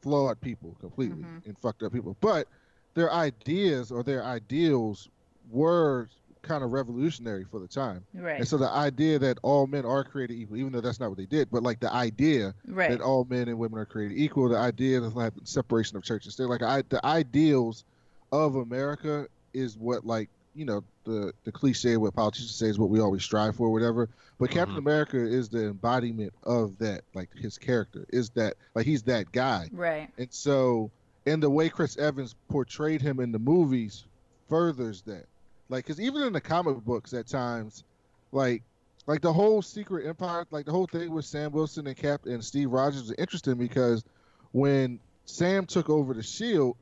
[0.01, 1.45] flawed people completely Mhm.
[1.45, 2.15] and fucked up people.
[2.21, 2.47] But
[2.95, 5.09] their ideas or their ideals
[5.49, 6.09] were
[6.41, 8.05] kind of revolutionary for the time.
[8.13, 8.37] Right.
[8.39, 11.17] And so the idea that all men are created equal, even though that's not what
[11.17, 12.89] they did, but like the idea right.
[12.91, 16.25] that all men and women are created equal, the idea of like separation of church
[16.25, 17.83] and state, like I, the ideals
[18.31, 22.89] of America is what like you know the the cliche what politicians say is what
[22.89, 24.09] we always strive for, whatever.
[24.39, 24.79] But Captain Mhm.
[24.79, 29.69] America is the embodiment of that, like his character is that like he's that guy.
[29.73, 30.09] right.
[30.17, 30.91] And so,
[31.25, 34.05] and the way Chris Evans portrayed him in the movies
[34.47, 35.25] furthers that.
[35.69, 37.83] Like, because even in the comic books, at times,
[38.31, 38.61] like,
[39.07, 42.43] like the whole Secret Empire, like the whole thing with Sam Wilson and Cap and
[42.43, 44.03] Steve Rogers was interesting because
[44.51, 46.75] when Sam took over the Shield,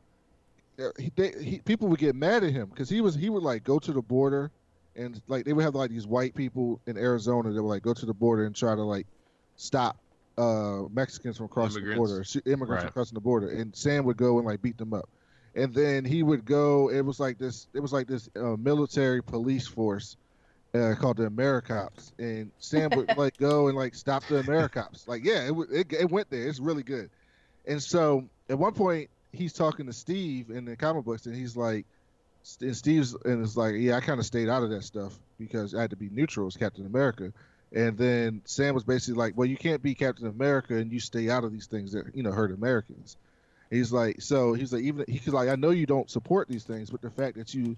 [0.80, 3.44] uh, he, they, he, people would get mad at him because he was he would
[3.44, 4.52] like go to the border
[4.96, 7.94] and like they would have like these white people in Arizona that would like go
[7.94, 9.06] to the border and try to like
[9.56, 9.98] stop
[10.38, 12.34] uh Mexicans from crossing Immigrants.
[12.34, 12.92] the border, immigrants Right.
[12.92, 15.08] from crossing the border, and Sam would go and like beat them up,
[15.56, 16.90] and then he would go.
[16.90, 17.68] It was like this.
[17.74, 20.18] It was like this uh, military police force.
[20.76, 25.08] Uh, called the Americops, and Sam would like go and like stop the Americops.
[25.08, 26.48] Like, yeah, it, it it went there.
[26.48, 27.12] It's really good.
[27.68, 31.56] And so at one point, he's talking to Steve in the comic books, and he's
[31.56, 31.86] like,
[32.60, 35.76] and Steve's and it's like, yeah, I kind of stayed out of that stuff because
[35.76, 37.32] I had to be neutral as Captain America.
[37.74, 41.30] And then Sam was basically like, well, you can't be Captain America and you stay
[41.30, 43.18] out of these things that you know hurt Americans.
[43.72, 46.92] He's like, so he's like, even he's like, I know you don't support these things,
[46.92, 47.76] but the fact that you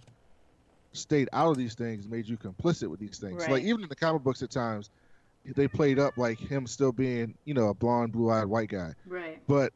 [0.92, 3.46] stayed out of these things made you complicit with these things.
[3.46, 4.90] So, like even in the comic books, at times
[5.46, 8.94] they played up like him still being, you know, a blonde, blue-eyed white guy.
[9.06, 9.40] Right.
[9.48, 9.72] But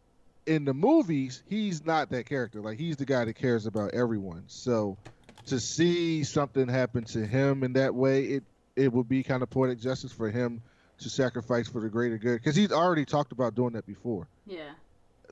[0.46, 2.60] in the movies, he's not that character.
[2.60, 4.44] Like he's the guy that cares about everyone.
[4.48, 4.98] So
[5.46, 8.44] to see something happen to him in that way, it
[8.80, 10.62] it would be kind of poetic justice for him
[11.00, 14.28] to sacrifice for the greater good because he's already talked about doing that before.
[14.46, 14.72] Yeah.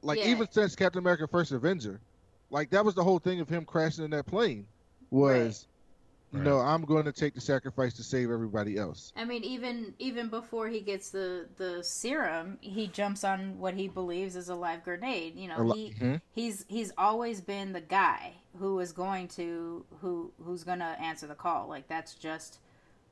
[0.01, 0.27] Like Yeah.
[0.27, 1.99] even since Captain America: First Avenger,
[2.49, 4.67] like that was the whole thing of him crashing in that plane
[5.09, 5.67] was.
[6.33, 6.45] You Right.
[6.47, 9.13] know, I'm going to take the sacrifice to save everybody else.
[9.15, 13.87] I mean, even even before he gets the the serum, he jumps on what he
[13.87, 15.35] believes is a live grenade.
[15.37, 16.21] You know, li- he Mhm.
[16.33, 21.27] he's he's always been the guy who is going to who who's going to answer
[21.27, 21.69] the call.
[21.69, 22.59] Like that's just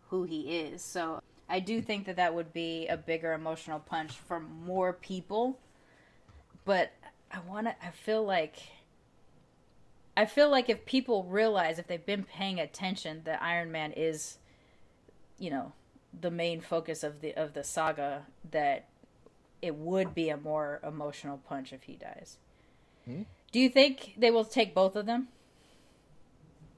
[0.09, 0.81] who he is.
[0.81, 5.59] So I do think that that would be a bigger emotional punch for more people.
[6.63, 6.91] But
[7.31, 7.75] I want to.
[7.85, 8.55] I feel like.
[10.17, 14.37] I feel like if people realize, if they've been paying attention, that Iron Man is,
[15.37, 15.73] you know,
[16.19, 18.87] the main focus of the of the saga, that
[19.61, 22.37] it would be a more emotional punch if he dies.
[23.05, 23.23] Hmm?
[23.51, 25.27] Do you think they will take both of them?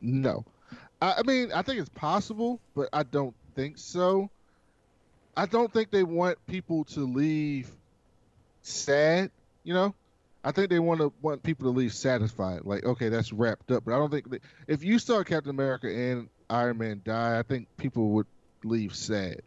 [0.02, 0.46] No.
[1.02, 4.30] I, I mean, I think it's possible, but I don't think so.
[5.36, 7.70] I don't think they want people to leave
[8.64, 9.32] sad,
[9.64, 9.94] you know?
[10.44, 12.62] I think they want to want people to leave satisfied.
[12.64, 13.84] Like, okay, that's wrapped up.
[13.86, 17.44] But I don't think they, if you saw Captain America and Iron Man die, I
[17.44, 18.28] think people would
[18.64, 19.42] leave sad.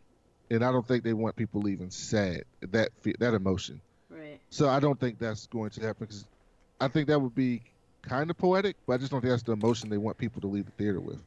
[0.51, 2.45] And I don't think they want people leaving sad.
[2.61, 3.81] That fe- that emotion.
[4.11, 4.41] Right.
[4.51, 6.27] So I don't think that's going to happen because
[6.81, 7.63] I think that would be
[8.03, 10.49] kind of poetic, but I just don't think that's the emotion they want people to
[10.49, 11.21] leave the theater with.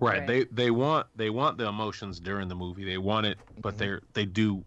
[0.00, 0.18] Right.
[0.18, 0.26] Right.
[0.26, 2.84] They they want they want the emotions during the movie.
[2.84, 3.78] They want it, but Mhm.
[3.78, 4.64] they're they do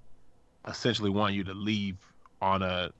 [0.68, 1.98] essentially want you to leave
[2.42, 2.92] on a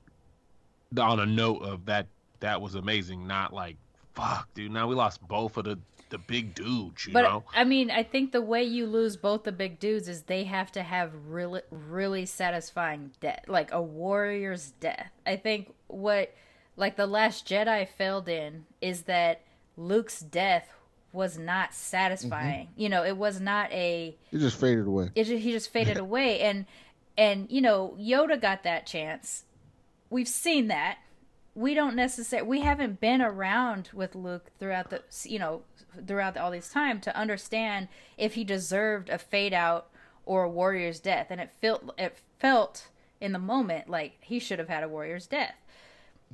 [0.98, 2.06] on a note of that
[2.40, 3.76] that was amazing, not like
[4.14, 4.70] fuck, dude.
[4.70, 5.78] Now we lost both of the
[6.10, 7.44] the big dudes, you But know.
[7.54, 10.70] I mean, I think the way you lose both the big dudes is they have
[10.72, 15.10] to have really, really satisfying death, like a warrior's death.
[15.26, 16.32] I think what,
[16.76, 19.40] like the Last Jedi failed in is that
[19.76, 20.68] Luke's death
[21.14, 21.74] was not mm-hmm.
[21.74, 22.68] satisfying.
[22.76, 24.16] You know, it was not a.
[24.32, 25.10] It just faded away.
[25.14, 26.66] It just, he just faded away, and
[27.16, 29.44] and you know Yoda got that chance.
[30.10, 30.98] We've seen that.
[31.54, 32.48] We don't necessarily.
[32.48, 35.62] We haven't been around with Luke throughout the you know
[36.06, 37.88] throughout all this time to understand
[38.18, 39.88] if he deserved a fade out
[40.26, 42.88] or a warrior's death, and it felt it felt
[43.20, 45.54] in the moment like he should have had a warrior's death.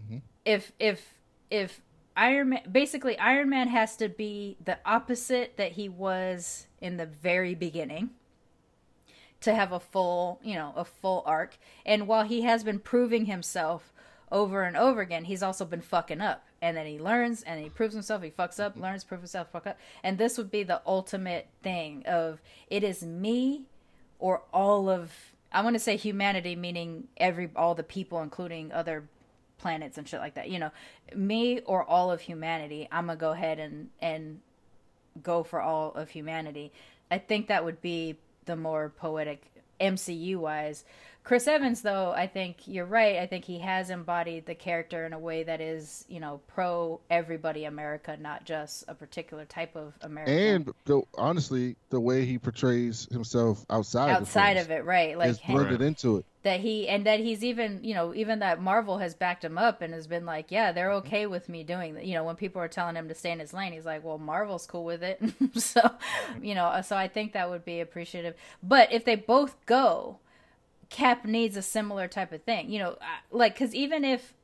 [0.01, 0.18] Mm-hmm.
[0.45, 1.14] If if
[1.51, 1.81] if
[2.21, 7.07] Iron Man basically Iron Man has to be the opposite that he was in the
[7.07, 8.11] very beginning
[9.41, 11.57] to have a full, you know, a full arc.
[11.87, 13.95] And while he has been proving himself
[14.31, 16.45] over and over again, he's also been fucking up.
[16.61, 19.66] And then he learns and he proves himself, he fucks up, learns, proves himself, fuck
[19.66, 19.79] up.
[20.03, 23.64] And this would be the ultimate thing of it is me
[24.18, 25.11] or all of
[25.51, 29.09] I want to say humanity meaning every all the people including other
[29.61, 30.51] planets and shit like that.
[30.51, 30.71] You know,
[31.15, 34.41] me or all of humanity, I'm going to go ahead and and
[35.23, 36.73] go for all of humanity.
[37.11, 39.43] I think that would be the more poetic
[39.81, 40.85] MCU wise.
[41.23, 43.19] Chris Evans, though, I think you're right.
[43.19, 46.99] I think he has embodied the character in a way that is, you know, pro
[47.11, 50.35] everybody America, not just a particular type of American.
[50.35, 55.19] And the, honestly, the way he portrays himself outside outside the of it, right?
[55.19, 56.25] Like is blended into it.
[56.43, 59.82] That he and that he's even you know even that marvel has backed him up
[59.82, 61.07] and has been like yeah they're Mm-hmm.
[61.07, 63.38] okay with me doing that you know when people are telling him to stay in
[63.41, 65.20] his lane he's like well marvel's cool with it.
[65.55, 65.80] So
[66.43, 68.34] you know so i think that would be appreciative.
[68.62, 70.18] But if they both go
[70.88, 72.97] cap needs a similar type of thing you know
[73.30, 74.34] like because even if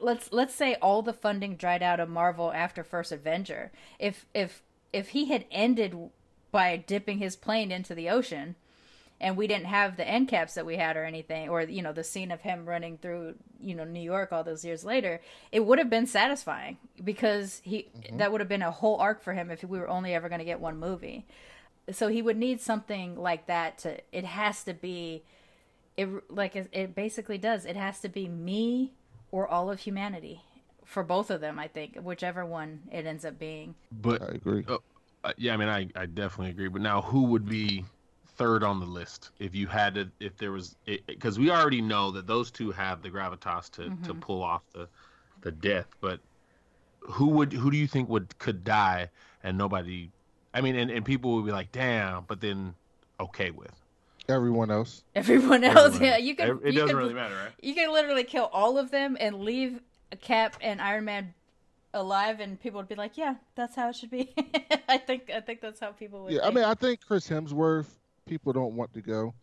[0.00, 4.62] let's let's say all the funding dried out of marvel after first avenger if if
[4.92, 5.96] if he had ended
[6.50, 8.54] by dipping his plane into the ocean
[9.20, 11.92] and we didn't have the end caps that we had or anything or you know
[11.92, 15.20] the scene of him running through you know New York all those years later
[15.52, 19.34] it would have been satisfying because he that would have been a whole arc for
[19.34, 21.26] him if we were only ever going to get one movie
[21.90, 25.22] so he would need something like that to it has to be
[25.96, 28.92] it like it, it basically does it has to be me
[29.32, 30.42] or all of humanity
[30.84, 34.64] for both of them i think whichever one it ends up being But I agree.
[35.24, 36.68] uh, yeah, I mean, I, I definitely agree.
[36.68, 37.84] But now, who would be
[38.38, 40.10] third on the list if you had to?
[40.20, 40.76] If there was,
[41.06, 44.20] because we already know that those two have the gravitas to, to mm-hmm.
[44.20, 44.88] pull off the
[45.42, 45.86] the death.
[46.00, 46.20] But
[47.00, 49.10] who would who do you think would could die
[49.42, 50.10] and nobody?
[50.54, 52.74] I mean, and, and people would be like, damn, but then
[53.20, 53.74] okay with.
[54.28, 55.04] Everyone else.
[55.14, 56.22] everyone else Everyone yeah else.
[56.22, 57.52] you can It, it you doesn't can, really matter, right?
[57.62, 59.80] you can literally kill all of them and leave
[60.20, 61.34] cap and iron man
[61.94, 64.34] alive and people would be like yeah that's how it should be
[64.88, 67.88] i think i think that's how people would Yeah, I mean, I think Chris Hemsworth.
[68.28, 69.34] People don't want to go.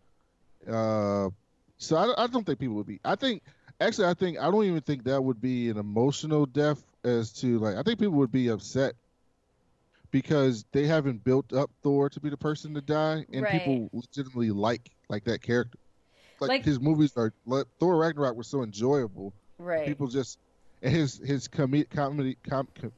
[0.67, 1.29] Uh,
[1.77, 2.99] so I, I don't think people would be.
[3.03, 3.43] I think
[3.81, 7.59] actually, I think I don't even think that would be an emotional death as to
[7.59, 7.75] like.
[7.75, 8.93] I think people would be upset
[10.11, 14.51] because they haven't built up Thor to be the person to die, and people legitimately
[14.51, 15.77] like like that character.
[16.39, 19.33] Like, Like- his movies are like, Thor Ragnarok was so enjoyable.
[19.57, 20.37] right People just
[20.81, 22.91] and his his comedy comedy com, com,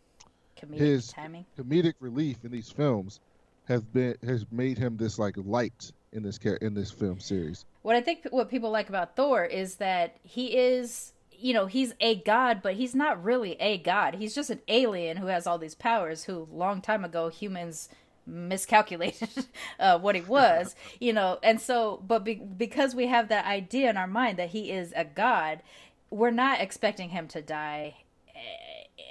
[0.60, 3.20] comedic his- timing comedic relief in these films
[3.68, 7.65] have been has made him this like light in this char- in this film series.
[7.82, 11.93] what I think what people like about Thor is that he is, you know, he's
[11.99, 14.15] a god, but he's not really a god.
[14.15, 16.24] He's just an alien who has all these powers.
[16.24, 17.89] Who long time ago humans
[18.26, 19.30] miscalculated
[19.80, 23.89] uh, what he was, you know, and so, but be- because we have that idea
[23.89, 25.61] in our mind that he is a god,
[26.09, 27.95] we're not expecting him to die.
[28.36, 29.03] eh,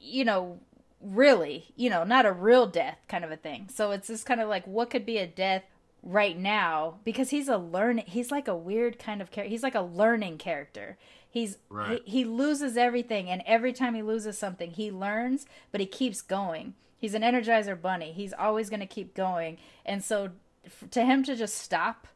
[0.00, 0.58] You know,
[1.04, 3.68] really, you know, not a real death kind of a thing.
[3.72, 5.62] So it's just kind of like what could be a death
[6.02, 9.50] right now because he's a learn he's like a weird kind of character.
[9.50, 10.96] He's like a learning character.
[11.30, 12.02] He's Right.
[12.04, 16.22] he, he loses everything and every time he loses something, he learns, but he keeps
[16.22, 16.74] going.
[16.98, 18.12] He's an energizer bunny.
[18.12, 19.58] He's always going to keep going.
[19.84, 20.30] And so
[20.64, 22.06] f- to him to just stop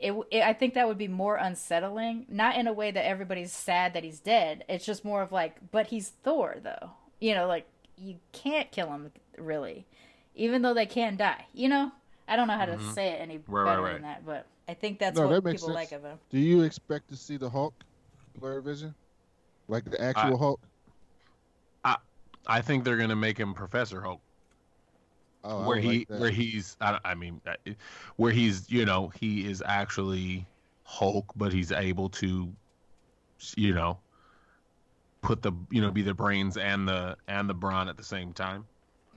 [0.00, 2.26] it, it, I think that would be more unsettling.
[2.28, 4.64] Not in a way that everybody's sad that he's dead.
[4.68, 6.90] It's just more of like, but he's Thor, though.
[7.20, 7.66] You know, like
[7.98, 9.84] you can't kill him really,
[10.34, 11.46] even though they can die.
[11.54, 11.92] You know,
[12.28, 14.74] I don't know how to say it any Right, better right, than that, but I
[14.74, 15.76] think that's No, what that makes people sense.
[15.78, 16.18] like of him.
[16.30, 17.74] Do you expect to see the Hulk,
[18.40, 18.94] Blerdvision,
[19.68, 20.60] like the actual Hulk?
[22.46, 24.20] I think they're gonna make him Professor Hulk.
[25.44, 27.54] Oh, where would he like where he's I, I mean uh,
[28.16, 30.46] where he's you know he is actually
[30.84, 32.52] Hulk but he's able to
[33.56, 33.98] you know
[35.24, 38.32] put the you know be the brains and the and the brawn at the same
[38.32, 38.66] time.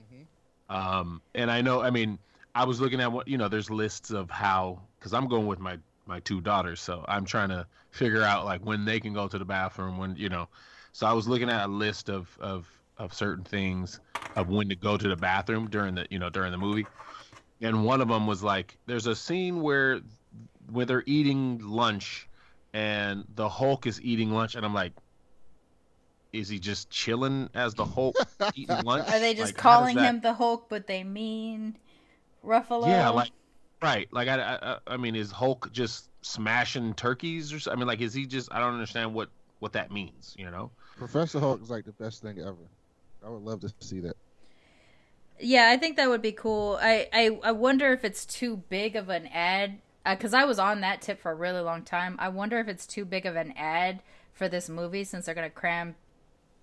[0.02, 0.74] Mhm.
[0.74, 2.18] um and I know I mean
[2.54, 5.58] I was looking at what you know there's lists of how cuz I'm going with
[5.60, 9.28] my my two daughters so I'm trying to figure out like when they can go
[9.28, 10.48] to the bathroom when you know.
[10.92, 14.00] So I was looking at a list of of of certain things
[14.34, 16.86] of when to go to the bathroom during the you know during the movie.
[17.60, 20.00] And one of them was like there's a scene where
[20.70, 22.28] where they're eating lunch
[22.72, 24.92] and the hulk is eating lunch and i'm like
[26.32, 28.14] is he just chilling as the hulk
[28.54, 31.76] eating lunch Are they just Like, calling that- him the Hulk, but they mean
[32.44, 32.86] Ruffalo?
[32.86, 33.30] yeah like
[33.82, 37.80] right like I, I I- i mean is hulk just smashing turkeys or something i
[37.80, 39.28] mean like is he just i don't understand what
[39.60, 42.56] what that means you know Professor Hulk is like the best thing ever.
[43.24, 44.16] I would love to see that.
[45.38, 46.76] Yeah, I think that would be cool.
[46.82, 50.58] I I, I wonder if it's too big of an ad uh, because I was
[50.58, 52.16] on that tip for a really long time.
[52.18, 54.02] I wonder if it's too big of an ad
[54.32, 55.94] for this movie since they're gonna cram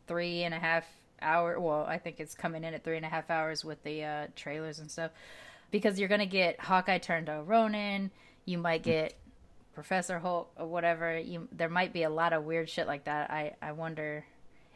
[0.07, 0.85] three and a half
[1.21, 1.59] hour.
[1.59, 4.27] Well, I think it's coming in at three and a half hours with the uh,
[4.35, 5.11] trailers and stuff.
[5.71, 8.11] Because you're gonna get Hawkeye turned to Ronin.
[8.45, 9.15] You might get
[9.73, 11.17] Professor Hulk or whatever.
[11.19, 13.29] You there might be a lot of weird shit like that.
[13.31, 14.25] I I wonder.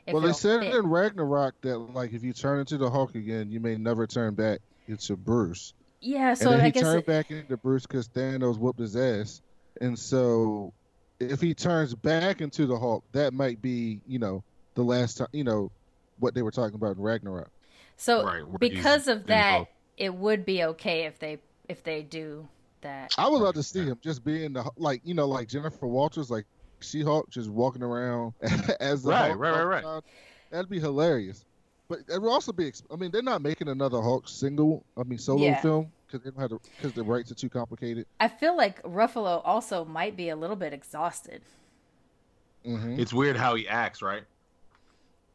[0.07, 0.73] If well, they said fit.
[0.75, 4.33] in Ragnarok that like if you turn into the Hulk again, you may never turn
[4.33, 5.73] back into Bruce.
[6.01, 8.95] Yeah, so and I he guess turned it- back into Bruce because Thanos whooped his
[8.95, 9.41] ass.
[9.81, 10.73] And so,
[11.19, 14.43] if he turns back into the Hulk, that might be, you know,
[14.79, 15.71] the last time, you know,
[16.17, 17.49] what they were talking about in Ragnarok.
[17.97, 19.69] So Right, because of that, both.
[19.97, 22.47] it would be okay if they if they do
[22.81, 23.13] that.
[23.17, 26.29] I would love to see him just being the like, you know, like Jennifer Walters,
[26.29, 26.45] like
[26.81, 28.33] She Hulk, just walking around
[28.79, 29.87] as the Right, Hulk right, right, all right.
[29.95, 30.01] time.
[30.51, 31.45] That'd be hilarious.
[31.89, 32.71] But it would also be.
[32.91, 34.85] I mean, they're not making another Hulk single.
[34.97, 35.55] I mean, solo Yeah.
[35.55, 38.05] film because they don't have because the rights are too complicated.
[38.19, 41.41] I feel like Ruffalo also might be a little bit exhausted.
[42.63, 44.25] hmm It's weird how he acts, right?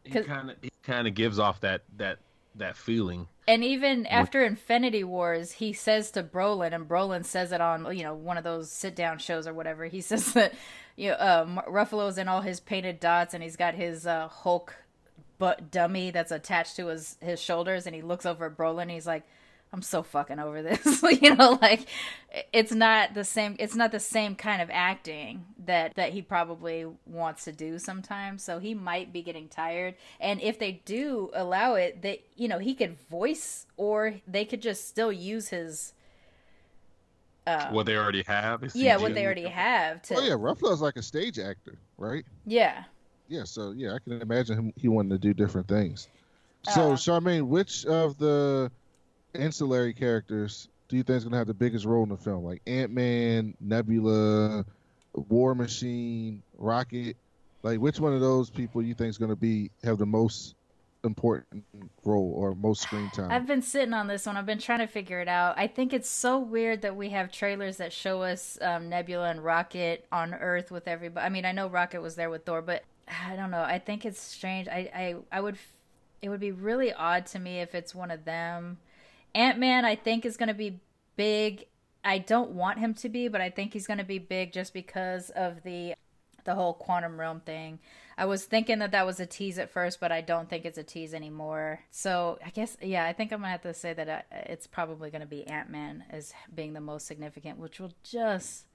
[0.04, 2.18] He kind of he kind of gives off that that
[2.56, 3.28] that feeling.
[3.46, 8.02] And even after Infinity Wars, he says to Brolin, and Brolin says it on you
[8.02, 9.86] know one of those sit down shows or whatever.
[9.86, 10.54] He says that
[10.96, 14.74] you know uh, Ruffalo's in all his painted dots, and he's got his uh, Hulk
[15.38, 18.82] butt dummy that's attached to his his shoulders, and he looks over at Brolin.
[18.82, 19.24] And he's like,
[19.74, 21.02] I'm so fucking over this.
[21.20, 21.86] you know, like
[22.52, 26.86] it's not the same it's not the same kind of acting that that he probably
[27.06, 28.44] wants to do sometimes.
[28.44, 29.96] So he might be getting tired.
[30.20, 34.62] And if they do allow it, that you know, he could voice or they could
[34.62, 35.92] just still use his
[37.44, 38.64] uh, what they already have.
[38.74, 40.02] Yeah, what they already have.
[40.02, 40.14] To...
[40.16, 42.24] Oh yeah, Ruffalo's like a stage actor, right?
[42.46, 42.84] Yeah.
[43.26, 44.72] Yeah, so yeah, I can imagine him.
[44.76, 46.08] He wanted to do different things.
[46.62, 48.70] So, uh, Charmaine, which of the
[49.34, 52.44] ancillary characters do you think is going to have the biggest role in the film?
[52.44, 54.64] Like Ant Man, Nebula,
[55.14, 57.16] War Machine, Rocket.
[57.62, 60.54] Like which one of those people you think is going to be have the most
[61.02, 61.64] important
[62.04, 63.30] role or most screen time?
[63.30, 64.36] I've been sitting on this one.
[64.36, 65.58] I've been trying to figure it out.
[65.58, 69.42] I think it's so weird that we have trailers that show us um, Nebula and
[69.42, 71.24] Rocket on Earth with everybody.
[71.24, 73.62] I mean, I know Rocket was there with Thor, but I don't know.
[73.62, 74.68] I think it's strange.
[74.68, 75.56] I I, I would.
[76.20, 78.78] It would be really odd to me if it's one of them
[79.34, 80.80] Ant Man, I think, is going to be
[81.16, 81.66] big.
[82.04, 84.74] I don't want him to be, but I think he's going to be big just
[84.74, 85.94] because of the
[86.44, 87.78] the whole quantum realm thing.
[88.16, 90.78] I was thinking that that was a tease at first, but I don't think it's
[90.78, 91.80] a tease anymore.
[91.90, 95.10] So I guess, yeah, I think I'm gonna have to say that uh, it's probably
[95.10, 98.66] gonna be Ant Man as being the most significant, which will just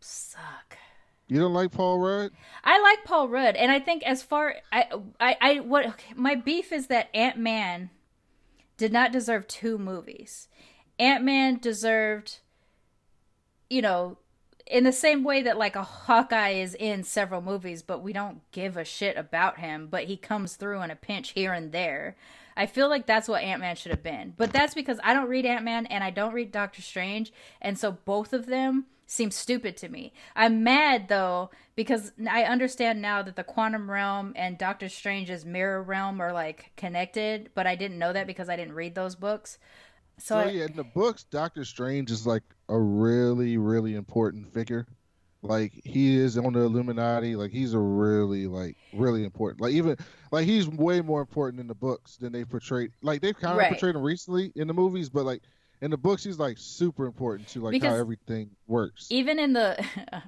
[0.00, 0.76] suck.
[1.28, 2.32] You don't like Paul Rudd?
[2.62, 4.86] I like Paul Rudd, and I think as far I
[5.18, 7.90] I, I what okay, my beef is that Ant Man
[8.76, 10.48] did not deserve two movies.
[10.98, 12.38] Ant Man deserved,
[13.70, 14.18] you know,
[14.66, 18.40] in the same way that like a Hawkeye is in several movies, but we don't
[18.52, 22.16] give a shit about him, but he comes through in a pinch here and there.
[22.56, 24.34] I feel like that's what Ant Man should have been.
[24.36, 27.78] But that's because I don't read Ant Man and I don't read Doctor Strange, and
[27.78, 30.12] so both of them seems stupid to me.
[30.34, 35.82] I'm mad though because I understand now that the quantum realm and Doctor Strange's mirror
[35.82, 39.58] realm are like connected, but I didn't know that because I didn't read those books.
[40.18, 44.86] So, yeah, in the books, Doctor Strange is like a really, really important figure.
[45.42, 47.34] Like he is on the Illuminati.
[47.34, 49.60] Like he's a really, like really important.
[49.60, 49.96] Like even
[50.30, 52.92] like he's way more important in the books than they portrayed.
[53.02, 53.70] Like they've kind of right.
[53.70, 55.42] portrayed him recently in the movies, but like
[55.82, 59.08] in the book she's like super important to like because how everything works.
[59.10, 59.84] Even in the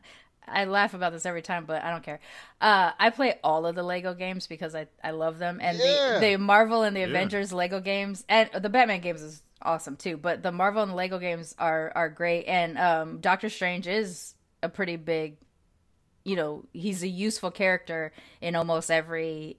[0.47, 2.21] I laugh about this every time, but I don't care.
[2.61, 6.19] Uh, I play all of the Lego games because I, I love them, and yeah.
[6.21, 7.07] the the Marvel and the yeah.
[7.07, 10.19] Avengers Lego games, and the Batman games is awesome too.
[10.19, 14.35] But the Marvel and the Lego games are are great, and um, Doctor Strange is
[14.63, 15.37] a pretty big,
[16.25, 19.57] you know, he's a useful character in almost every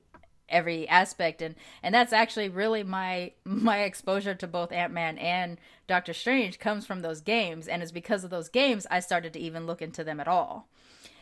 [0.49, 6.13] every aspect and and that's actually really my my exposure to both ant-man and doctor
[6.13, 9.65] strange comes from those games and it's because of those games i started to even
[9.65, 10.67] look into them at all.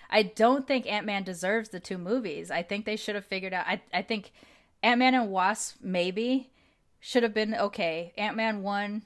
[0.09, 2.51] I don't think ant-man deserves the two movies.
[2.51, 4.31] I think they should have figured out i, I think
[4.81, 6.51] ant-man and wasp maybe
[6.99, 8.13] should have been okay.
[8.17, 9.03] Ant-man 1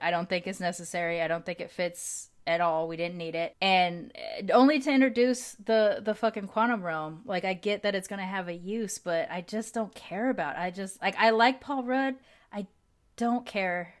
[0.00, 1.20] i don't think it's necessary.
[1.20, 2.88] I don't think it fits at all.
[2.88, 7.22] We didn't need it, and uh, only to introduce the the fucking quantum realm.
[7.24, 10.56] Like I get that it's gonna have a use, but I just don't care about.
[10.56, 10.60] It.
[10.60, 12.14] I just like I like Paul Rudd.
[12.52, 12.66] I
[13.16, 13.94] don't care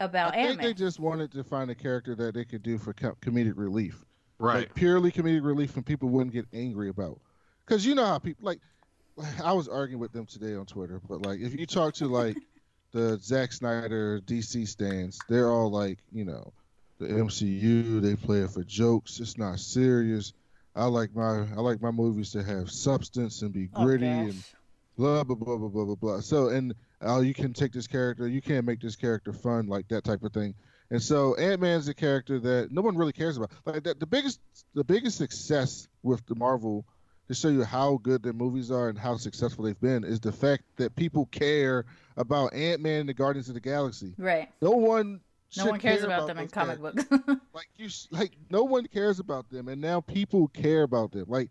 [0.00, 0.32] about.
[0.32, 0.66] I think Ant-Man.
[0.66, 4.04] they just wanted to find a character that they could do for comedic relief,
[4.38, 4.60] right?
[4.60, 7.20] Like purely comedic relief, and people wouldn't get angry about.
[7.66, 8.60] Because you know how people like.
[9.44, 12.36] I was arguing with them today on Twitter, but like if you talk to like
[12.94, 16.52] the Zack Snyder DC stands, they're all like, you know,
[16.98, 18.00] the MCU.
[18.00, 19.20] They play it for jokes.
[19.20, 20.32] It's not serious.
[20.76, 24.44] I like my I like my movies to have substance and be oh, gritty and
[24.96, 26.20] blah blah blah blah blah blah blah.
[26.20, 29.88] So and oh, you can take this character, you can't make this character fun like
[29.88, 30.54] that type of thing.
[30.90, 33.50] And so Ant Man's a character that no one really cares about.
[33.64, 34.40] Like that, the biggest
[34.74, 36.84] the biggest success with the Marvel
[37.28, 40.32] to show you how good their movies are and how successful they've been is the
[40.32, 41.84] fact that people care
[42.16, 44.12] about Ant Man and the Guardians of the Galaxy.
[44.18, 44.50] Right.
[44.60, 45.20] No one
[45.56, 47.04] no one cares about, about them in comic books.
[47.54, 51.24] like you, like no one cares about them, and now people care about them.
[51.28, 51.50] Like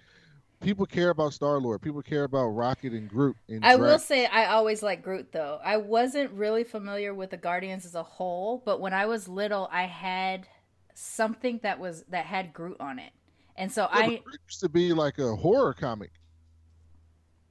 [0.61, 1.81] people care about Star Lord.
[1.81, 3.35] People care about Rocket and Groot.
[3.49, 5.59] And I will say I always like Groot though.
[5.63, 9.69] I wasn't really familiar with the Guardians as a whole, but when I was little,
[9.71, 10.47] I had
[10.93, 13.11] something that was that had Groot on it,
[13.55, 14.05] and so yeah, I
[14.47, 16.11] used to be like a horror comic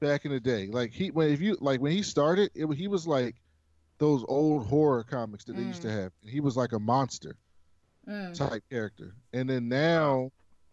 [0.00, 0.66] back in the day.
[0.66, 3.36] Like he when if you like when he started, it he was like
[3.98, 5.68] those old horror comics that they mm.
[5.68, 6.02] used to mm.
[6.02, 6.12] have.
[6.26, 7.36] He was like a monster
[8.08, 8.34] mm.
[8.34, 10.30] type character, and then now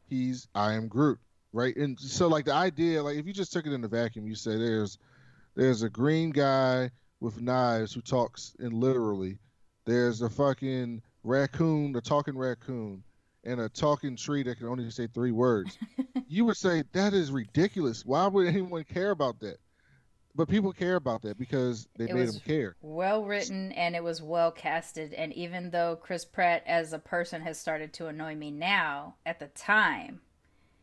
[0.08, 1.20] he's I am Groot,
[1.54, 1.76] right?
[1.76, 4.36] And so like the idea, like if you just took it in the vacuum, you
[4.36, 4.98] say there's
[5.56, 9.40] There's a green guy with knives who talks in literally.
[9.86, 13.04] There's a fucking raccoon, a talking raccoon,
[13.44, 15.78] and a talking tree that can only say three words.
[16.28, 18.06] you would say that is ridiculous.
[18.06, 19.58] Why would anyone care about that?
[20.40, 22.76] But people care about that because they It made was- them care.
[22.82, 27.42] well written and it was well casted and even though chris pratt as a person
[27.42, 30.22] has started to annoy me now at the time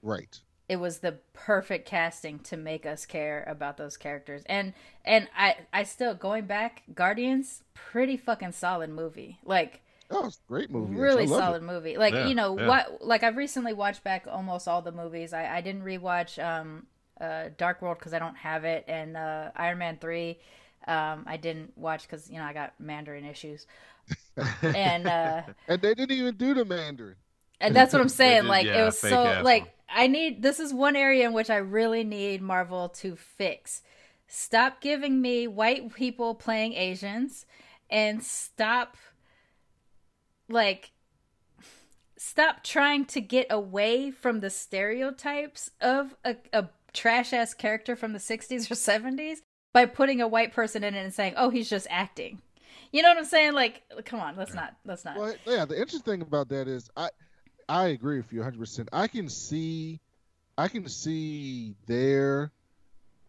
[0.02, 0.38] Right.
[0.68, 4.74] it was the perfect casting to make us care about those characters and
[5.06, 9.80] and i i still going back guardians pretty fucking solid movie like
[10.10, 10.94] Oh, it's a great movie.
[10.94, 11.66] really solid it.
[11.66, 12.68] movie like Yeah, you know yeah.
[12.68, 16.86] what like i've recently watched back almost all the movies i i didn't rewatch um
[17.20, 20.38] uh dark world because i don't have it and uh iron man 3
[20.88, 23.66] um i didn't watch because you know i got mandarin issues
[24.62, 27.16] and uh And they didn't even do the Mandarin.
[27.60, 28.42] and that's what I'm saying.
[28.42, 29.70] did, like it was so ass like one.
[29.88, 33.82] I need this is one area in which I really need Marvel to fix.
[34.28, 37.46] Stop giving me white people playing Asians
[37.88, 38.96] and stop
[40.48, 40.90] like
[42.16, 48.12] stop trying to get away from the stereotypes of a, a trash ass character from
[48.12, 49.38] the 60s or 70s
[49.72, 52.40] by putting a white person in it and saying, "Oh, he's just acting."
[52.92, 53.52] You know what I'm saying?
[53.52, 55.16] Like, come on, let's not, let's not.
[55.16, 55.64] Well, yeah.
[55.66, 57.10] The interesting thing about that is, I
[57.68, 58.58] I agree with you 100.
[58.58, 60.00] percent I can see,
[60.56, 62.50] I can see their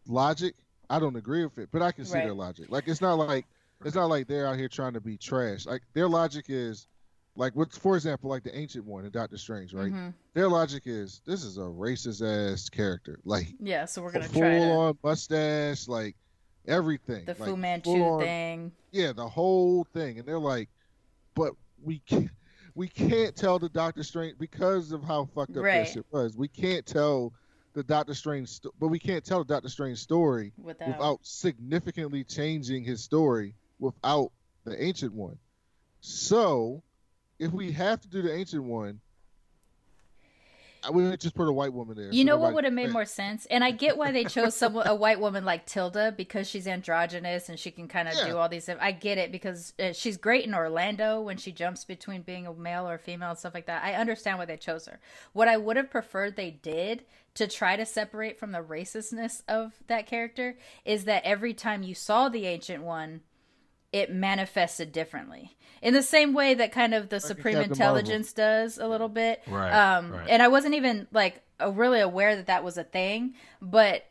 [0.08, 0.56] logic.
[0.90, 2.24] I don't agree with it, but I can see Right.
[2.26, 2.68] their logic.
[2.70, 3.46] Like it's not like
[3.84, 5.66] it's not like they're out here trying to be trash.
[5.66, 6.88] Like their logic is,
[7.38, 9.92] like what, for example, like the ancient one in Doctor Strange, right?
[9.92, 10.14] Mhm.
[10.34, 14.42] Their logic is this is a racist ass character, like Yeah, so we're gonna full
[14.42, 16.16] try to on mustache, like
[16.68, 17.26] everything.
[17.26, 18.72] the like, Fu Manchu on- thing.
[18.92, 20.70] yeah, the whole thing, and they're like,
[21.36, 22.32] but we can't,
[22.74, 25.86] we can't tell the Doctor Strange because of how fucked up Right.
[25.86, 26.36] that shit was.
[26.36, 27.34] We can't tell
[27.74, 32.84] the Doctor Strange, but we can't tell the Doctor Strange story Without, without significantly changing
[32.84, 34.32] his story without
[34.64, 35.38] the Ancient One.
[36.02, 36.82] So,
[37.40, 39.00] if we have to do the Ancient One,
[40.84, 42.12] I would just put a white woman there.
[42.12, 43.46] you know what would have made more sense?
[43.48, 47.50] And I get why they chose someone a white woman like Tilda because she's androgynous
[47.50, 48.28] and she can kind of Yeah.
[48.28, 48.70] do all these.
[48.70, 52.54] I get it because uh, she's great in Orlando when she jumps between being a
[52.54, 53.84] male or a female and stuff like that.
[53.84, 55.00] I understand why they chose her.
[55.34, 59.74] What I would have preferred they did to try to separate from the racistness of
[59.88, 63.22] that character is that every time you saw the ancient one,
[63.92, 65.56] it manifested differently.
[65.82, 69.42] In the same way that kind of the supreme Captain intelligence does a little bit.
[69.48, 70.28] Right, um right.
[70.30, 74.06] and i wasn't even like really aware that that was a thing but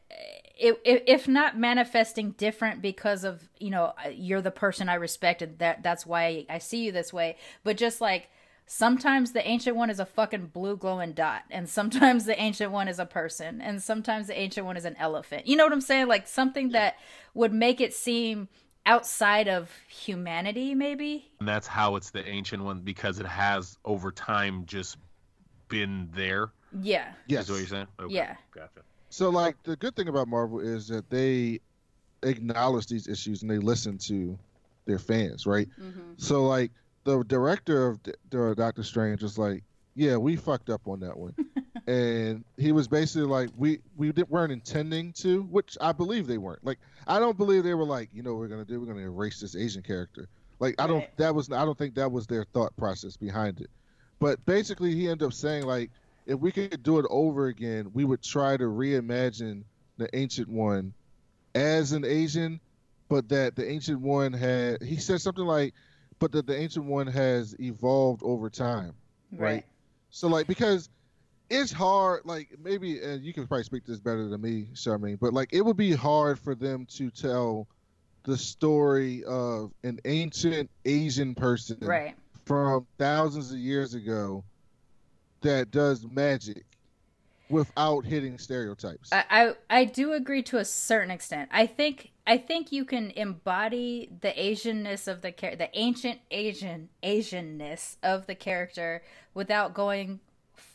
[0.59, 4.95] it, if, if not manifesting different because of you know uh, you're the person i
[4.95, 8.29] respect and that that's why i see you this way but just like
[8.67, 12.89] sometimes the ancient one is a fucking blue glowing dot and sometimes the ancient one
[12.89, 15.47] is a person and sometimes the ancient one is an elephant.
[15.47, 16.09] You know what i'm saying?
[16.09, 16.97] Like something that
[17.33, 18.49] would make it seem
[18.87, 24.13] outside of humanity maybe and that's how it's the ancient one because it has over
[24.13, 24.97] time just
[25.69, 26.51] been there.
[26.81, 27.45] yeah Yes.
[27.45, 27.87] Is what you're saying?
[28.01, 28.15] Okay.
[28.15, 28.37] Yeah.
[28.53, 28.81] Gotcha.
[29.11, 31.61] So like the good thing about Marvel is that they
[32.23, 34.39] acknowledge these issues and they listen to
[34.85, 35.69] their fans, right?
[35.81, 36.13] Mm-hmm.
[36.17, 36.71] So like
[37.05, 39.65] the director of D- the Doctor Strange is like,
[39.95, 41.35] "Yeah, we fucked up on that one,"
[41.87, 46.65] and he was basically like, "We we weren't intending to," which I believe they weren't.
[46.65, 49.07] Like I don't believe they were like, you know, what we're gonna do, we're gonna
[49.07, 50.29] erase this Asian character.
[50.59, 53.71] Like I don't that was I don't think that was their thought process behind it.
[54.19, 55.91] But basically, he ended up saying like,
[56.27, 59.63] if we could do it over again, we would try to reimagine
[59.99, 60.93] the ancient one
[61.55, 62.61] as an Asian,
[63.09, 65.73] but that the ancient one had he said something like,
[66.19, 68.95] but that the ancient one has evolved over time.
[69.31, 69.65] Right.
[70.11, 70.89] So like because
[71.51, 75.33] it's hard, like maybe and you can probably speak this better than me, Charmaine, but
[75.33, 77.67] like it would be hard for them to tell
[78.25, 84.45] the story of an ancient Asian person right from thousands of years ago
[85.43, 86.65] that does magic
[87.49, 89.13] without hitting stereotypes.
[89.13, 91.51] I, I I do agree to a certain extent.
[91.53, 96.89] I think I think you can embody the Asianness of the char- the ancient Asian
[97.03, 99.03] Asianness of the character
[99.35, 100.21] without going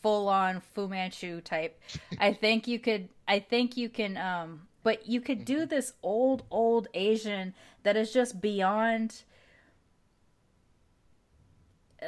[0.02, 1.80] full on Fu Manchu type.
[2.20, 3.10] I think you could.
[3.28, 4.18] I think you can.
[4.18, 9.24] Um, but you could do this old old Asian that is just beyond.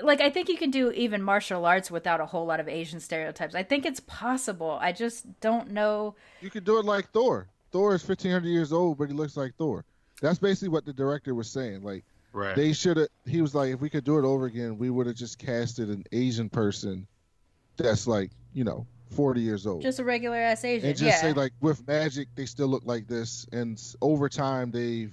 [0.02, 3.00] Like I think you can do even martial arts without a whole lot of Asian
[3.00, 3.54] stereotypes.
[3.54, 4.78] I think it's possible.
[4.82, 6.16] I just don't know.
[6.42, 7.48] You could do it like Thor.
[7.72, 9.86] Thor is 1500 years old, but he looks like Thor.
[10.20, 11.84] That's basically what the director was saying.
[11.84, 12.56] Like Right.
[12.56, 13.10] they should have.
[13.28, 15.90] He was like, if we could do it over again, we would have just casted
[15.90, 17.06] an Asian person
[17.78, 19.82] that's like, you know, forty years old.
[19.82, 20.90] Just a regular ass Asian.
[20.90, 21.22] and just yeah.
[21.22, 25.12] say like with magic they still look like this and over time they've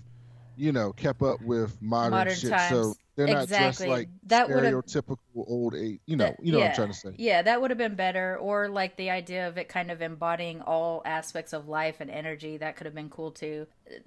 [0.56, 2.70] you know kept up with modern, Modern shit times.
[2.70, 3.86] so they're not Exactly.
[3.86, 6.88] dressed like That would've- stereotypical old age you know That- you know what i'm trying
[6.88, 8.36] to say Yeah, that would have been better.
[8.38, 12.56] Or like the idea of it kind of embodying all aspects of life and energy.
[12.56, 13.66] That could have been cool too.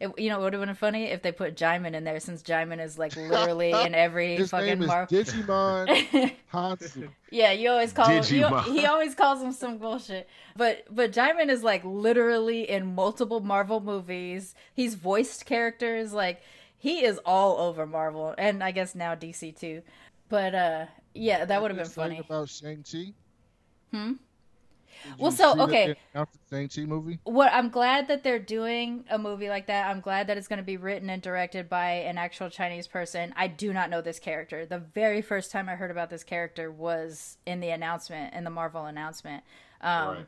[0.00, 2.42] It, you know, it would have been funny if they put Jaimin in there, since
[2.42, 5.18] Jaimin is like literally in every his fucking name is Marvel.
[5.18, 8.24] digimon Hassoun Yeah, you always call him.
[8.26, 10.26] You, he always calls him some bullshit.
[10.56, 14.54] But but Jaimin is like literally in multiple Marvel movies.
[14.74, 16.12] He's voiced characters.
[16.14, 16.40] Like
[16.82, 19.82] he is all over Marvel, and I guess now DC too.
[20.28, 22.18] But uh, yeah, that would have been funny.
[22.18, 23.14] about shang-chi
[23.92, 24.12] Hmm?
[25.04, 25.86] Did Well, you so, see okay.
[25.86, 29.88] they shang-chi movie What I'm glad that they're doing a movie like that.
[29.90, 33.32] I'm glad that it's going to be written and directed by an actual Chinese person.
[33.36, 34.66] I do not know this character.
[34.66, 38.50] The very first time I heard about this character was in the announcement, in the
[38.50, 39.44] Marvel announcement.
[39.80, 40.26] Um, Right.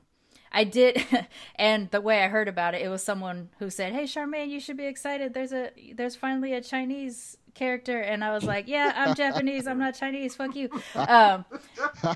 [0.54, 1.04] I did,
[1.56, 4.60] and the way I heard about it, it was someone who said, "Hey, Charmaine, you
[4.60, 5.34] should be excited.
[5.34, 9.66] There's a there's finally a Chinese character," and I was like, "Yeah, I'm Japanese.
[9.66, 10.36] I'm not Chinese.
[10.36, 11.44] Fuck you." Um,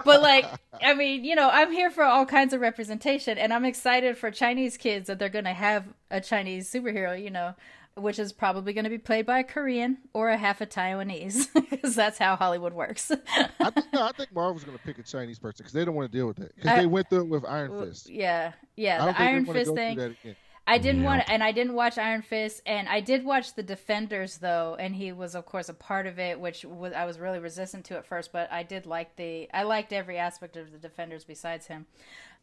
[0.04, 0.46] but like,
[0.80, 4.30] I mean, you know, I'm here for all kinds of representation, and I'm excited for
[4.30, 7.20] Chinese kids that they're gonna have a Chinese superhero.
[7.20, 7.54] You know.
[7.98, 11.48] Which is probably going to be played by a Korean or a half a Taiwanese,
[11.70, 13.10] because that's how Hollywood works.
[13.60, 15.94] I think, no, I think Marvel's going to pick a Chinese person because they don't
[15.94, 18.08] want to deal with it because they went through it with Iron Fist.
[18.08, 19.04] yeah, yeah.
[19.12, 19.94] The Iron they want to Fist thing.
[19.96, 20.36] through that again.
[20.70, 21.06] I didn't Yeah.
[21.06, 24.76] want to, and I didn't watch Iron Fist, and I did watch the Defenders though,
[24.78, 27.86] and he was of course a part of it, which was I was really resistant
[27.86, 31.24] to at first, but I did like the I liked every aspect of the Defenders
[31.24, 31.86] besides him.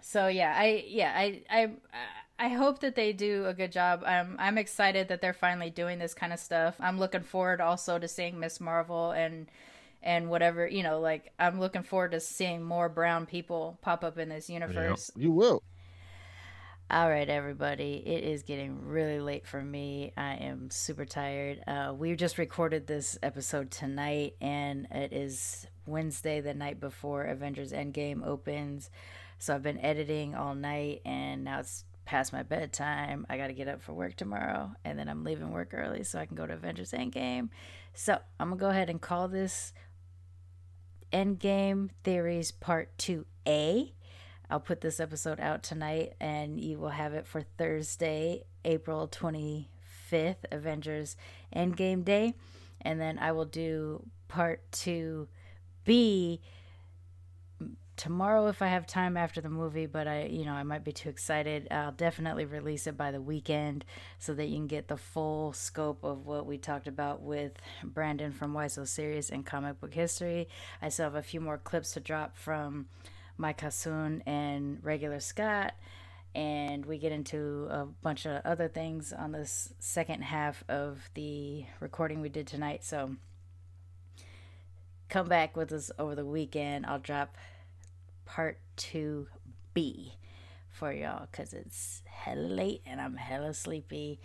[0.02, 1.70] So yeah, I yeah I I
[2.38, 4.04] I hope that they do a good job.
[4.06, 6.76] I'm I'm excited that they're finally doing this kind of stuff.
[6.80, 9.48] I'm looking forward also to seeing Miss Marvel and
[10.04, 14.18] and whatever you know like I'm looking forward to seeing more brown people pop up
[14.18, 15.12] in this universe.
[15.16, 15.64] You will.
[16.92, 18.04] All right, everybody.
[18.06, 20.14] It is getting really late for me.
[20.16, 21.64] I am super tired.
[21.66, 27.72] Uh, we just recorded this episode tonight, and it is Wednesday, the night before Avengers
[27.72, 28.92] Endgame opens.
[29.40, 33.26] So I've been editing all night, and now it's past my bedtime.
[33.30, 36.20] I got to get up for work tomorrow, and then I'm leaving work early so
[36.20, 37.50] I can go to Avengers Endgame.
[37.94, 39.74] So I'm to go ahead and call this
[41.12, 43.92] Endgame Theories Part 2A.
[44.50, 50.36] I'll put this episode out tonight and you will have it for Thursday, April 25th,
[50.52, 51.16] Avengers
[51.56, 52.36] Endgame Day.
[52.82, 56.40] And then I will do part 2B
[57.98, 60.92] tomorrow if I have time after the movie, but I, you know, I might be
[60.92, 61.68] too excited.
[61.72, 63.86] I'll definitely release it by the weekend
[64.20, 68.32] so that you can get the full scope of what we talked about with Brandon
[68.32, 70.48] from Why So Serious and Comic Book History.
[70.82, 72.88] I still have a few more clips to drop from
[73.38, 75.74] Mike Hassoun and Regular Scott.
[76.34, 81.66] And we get into a bunch of other things on this second half of the
[81.80, 82.84] recording we did tonight.
[82.84, 83.16] So
[85.08, 86.86] come back with us over the weekend.
[86.86, 87.38] I'll drop
[88.26, 90.12] part 2B
[90.70, 94.20] for y'all because it's hella late and I'm hella sleepy.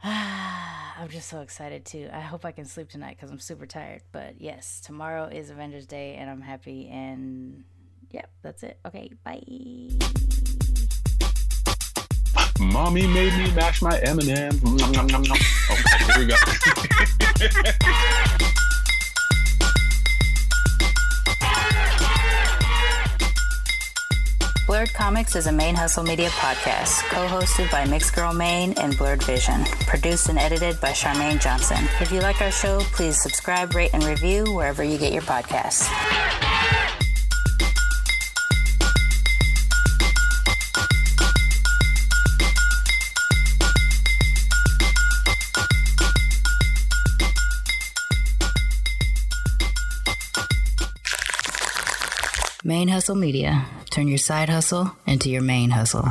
[0.04, 2.08] I'm just so excited too.
[2.12, 4.02] I hope I can sleep tonight because I'm super tired.
[4.12, 6.88] But yes, tomorrow is Avengers Day and I'm happy.
[6.88, 7.64] And
[8.10, 8.78] yep, that's it.
[8.86, 9.42] Okay, bye.
[12.60, 14.60] Mommy made me mash my M&M.
[14.62, 15.38] Nom, nom, nom, nom.
[15.70, 16.36] Okay, here we go.
[24.78, 29.66] Blerd Comixed is a Main Hustle Media podcast, co-hosted by Mixed Girl Mane and Blerdvision,
[29.88, 31.78] produced and edited by Charmaine Johnson.
[32.00, 35.88] If you like our show, please subscribe, rate, and review wherever you get your podcasts.
[52.62, 53.66] Main Hustle Media.
[53.98, 56.04] Turn your side hustle into your main hustle.